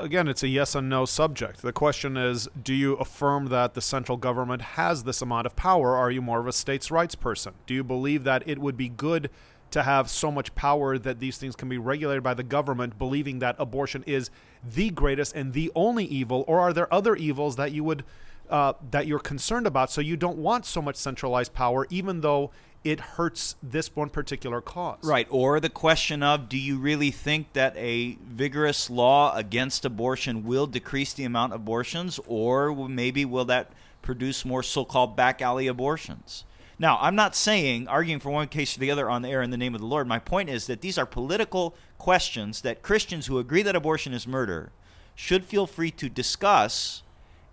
again, 0.00 0.28
it's 0.28 0.42
a 0.42 0.48
yes 0.48 0.74
and 0.74 0.88
no 0.88 1.04
subject. 1.04 1.62
The 1.62 1.72
question 1.72 2.16
is 2.16 2.48
do 2.60 2.74
you 2.74 2.94
affirm 2.94 3.46
that 3.48 3.74
the 3.74 3.80
central 3.80 4.16
government 4.16 4.62
has 4.62 5.04
this 5.04 5.22
amount 5.22 5.46
of 5.46 5.56
power? 5.56 5.94
Are 5.94 6.10
you 6.10 6.22
more 6.22 6.40
of 6.40 6.46
a 6.46 6.52
states' 6.52 6.90
rights 6.90 7.14
person? 7.14 7.54
Do 7.66 7.74
you 7.74 7.84
believe 7.84 8.24
that 8.24 8.42
it 8.46 8.58
would 8.58 8.76
be 8.76 8.88
good 8.88 9.30
to 9.72 9.82
have 9.82 10.10
so 10.10 10.30
much 10.30 10.54
power 10.54 10.98
that 10.98 11.20
these 11.20 11.38
things 11.38 11.56
can 11.56 11.68
be 11.68 11.78
regulated 11.78 12.22
by 12.22 12.34
the 12.34 12.42
government, 12.42 12.98
believing 12.98 13.38
that 13.40 13.56
abortion 13.58 14.02
is 14.06 14.30
the 14.64 14.90
greatest 14.90 15.34
and 15.34 15.52
the 15.52 15.70
only 15.74 16.04
evil? 16.04 16.44
Or 16.46 16.60
are 16.60 16.72
there 16.72 16.92
other 16.92 17.16
evils 17.16 17.56
that 17.56 17.72
you 17.72 17.84
would. 17.84 18.04
Uh, 18.48 18.72
that 18.90 19.06
you're 19.06 19.20
concerned 19.20 19.64
about, 19.64 19.92
so 19.92 20.00
you 20.00 20.16
don't 20.16 20.36
want 20.36 20.66
so 20.66 20.82
much 20.82 20.96
centralized 20.96 21.54
power, 21.54 21.86
even 21.88 22.20
though 22.20 22.50
it 22.82 23.00
hurts 23.00 23.56
this 23.62 23.94
one 23.94 24.08
particular 24.08 24.60
cause. 24.60 25.04
Right. 25.04 25.26
Or 25.30 25.60
the 25.60 25.68
question 25.68 26.22
of 26.22 26.48
do 26.48 26.56
you 26.56 26.78
really 26.78 27.10
think 27.10 27.52
that 27.52 27.76
a 27.76 28.16
vigorous 28.22 28.88
law 28.88 29.34
against 29.36 29.84
abortion 29.84 30.44
will 30.44 30.66
decrease 30.66 31.12
the 31.12 31.24
amount 31.24 31.52
of 31.52 31.60
abortions, 31.60 32.18
or 32.26 32.74
maybe 32.88 33.24
will 33.24 33.44
that 33.46 33.72
produce 34.02 34.44
more 34.44 34.62
so 34.62 34.84
called 34.84 35.14
back 35.14 35.42
alley 35.42 35.66
abortions? 35.66 36.44
Now, 36.80 36.96
I'm 36.98 37.14
not 37.14 37.36
saying 37.36 37.88
arguing 37.88 38.20
for 38.20 38.30
one 38.30 38.48
case 38.48 38.74
or 38.74 38.80
the 38.80 38.90
other 38.90 39.10
on 39.10 39.20
the 39.20 39.28
air 39.28 39.42
in 39.42 39.50
the 39.50 39.58
name 39.58 39.74
of 39.74 39.82
the 39.82 39.86
Lord. 39.86 40.08
My 40.08 40.18
point 40.18 40.48
is 40.48 40.66
that 40.66 40.80
these 40.80 40.96
are 40.96 41.04
political 41.04 41.74
questions 41.98 42.62
that 42.62 42.80
Christians 42.80 43.26
who 43.26 43.38
agree 43.38 43.60
that 43.60 43.76
abortion 43.76 44.14
is 44.14 44.26
murder 44.26 44.72
should 45.14 45.44
feel 45.44 45.66
free 45.66 45.90
to 45.90 46.08
discuss 46.08 47.02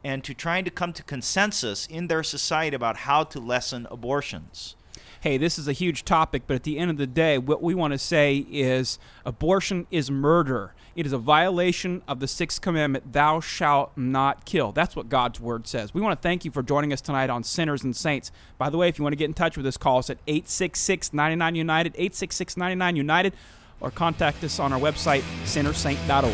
and 0.01 0.23
to 0.23 0.33
trying 0.33 0.63
to 0.63 0.71
come 0.71 0.93
to 0.93 1.03
consensus 1.03 1.85
in 1.87 2.07
their 2.07 2.23
society 2.23 2.73
about 2.73 2.99
how 2.99 3.25
to 3.25 3.41
lessen 3.41 3.85
abortions 3.91 4.77
hey, 5.21 5.37
this 5.37 5.57
is 5.57 5.67
a 5.67 5.73
huge 5.73 6.05
topic, 6.05 6.43
but 6.47 6.55
at 6.55 6.63
the 6.63 6.77
end 6.77 6.91
of 6.91 6.97
the 6.97 7.07
day, 7.07 7.37
what 7.37 7.61
we 7.61 7.75
want 7.75 7.91
to 7.91 7.97
say 7.97 8.45
is 8.49 8.99
abortion 9.25 9.87
is 9.91 10.11
murder. 10.11 10.73
It 10.97 11.05
is 11.05 11.13
a 11.13 11.19
violation 11.19 12.01
of 12.07 12.19
the 12.19 12.27
sixth 12.27 12.59
commandment, 12.59 13.13
thou 13.13 13.39
shalt 13.39 13.95
not 13.95 14.45
kill. 14.45 14.71
That's 14.71 14.95
what 14.95 15.09
God's 15.09 15.39
word 15.39 15.67
says. 15.67 15.93
We 15.93 16.01
want 16.01 16.17
to 16.17 16.21
thank 16.23 16.43
you 16.43 16.49
for 16.49 16.63
joining 16.63 16.91
us 16.91 17.01
tonight 17.01 17.29
on 17.29 17.43
Sinners 17.43 17.83
and 17.83 17.95
Saints. 17.95 18.31
By 18.57 18.71
the 18.71 18.77
way, 18.77 18.89
if 18.89 18.97
you 18.97 19.03
want 19.03 19.11
to 19.11 19.17
get 19.17 19.25
in 19.25 19.35
touch 19.35 19.57
with 19.57 19.67
us, 19.67 19.77
call 19.77 19.99
us 19.99 20.09
at 20.09 20.17
866 20.25 21.13
99 21.13 21.53
United, 21.53 21.93
866 21.93 22.57
99 22.57 22.95
United, 22.95 23.33
or 23.79 23.91
contact 23.91 24.43
us 24.43 24.59
on 24.59 24.73
our 24.73 24.79
website, 24.79 25.21
sinnersaint.org. 25.43 26.33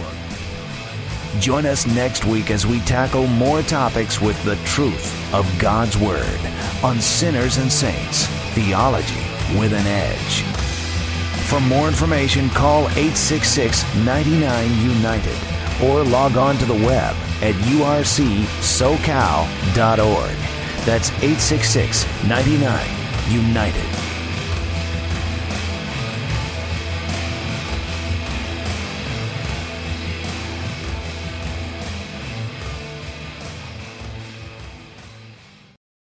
Join 1.42 1.66
us 1.66 1.86
next 1.86 2.24
week 2.24 2.50
as 2.50 2.66
we 2.66 2.80
tackle 2.82 3.28
more 3.28 3.64
topics 3.64 4.22
with 4.22 4.42
the 4.46 4.56
truth 4.64 5.34
of 5.34 5.46
God's 5.60 5.98
Word 5.98 6.40
on 6.86 7.02
Sinners 7.02 7.58
and 7.58 7.70
Saints 7.70 8.28
Theology 8.56 9.26
with 9.60 9.74
an 9.74 9.86
Edge. 9.86 10.53
For 11.50 11.60
more 11.60 11.88
information, 11.88 12.50
call 12.50 12.84
866 12.90 13.84
99 13.98 14.82
United 14.82 15.38
or 15.84 16.04
log 16.04 16.38
on 16.38 16.58
to 16.58 16.66
the 16.66 16.74
web 16.74 17.16
at 17.42 17.56
urcsocal.org. 17.56 18.06
That's 20.86 21.10
866 21.12 22.06
99 22.28 22.88
United. 23.30 24.03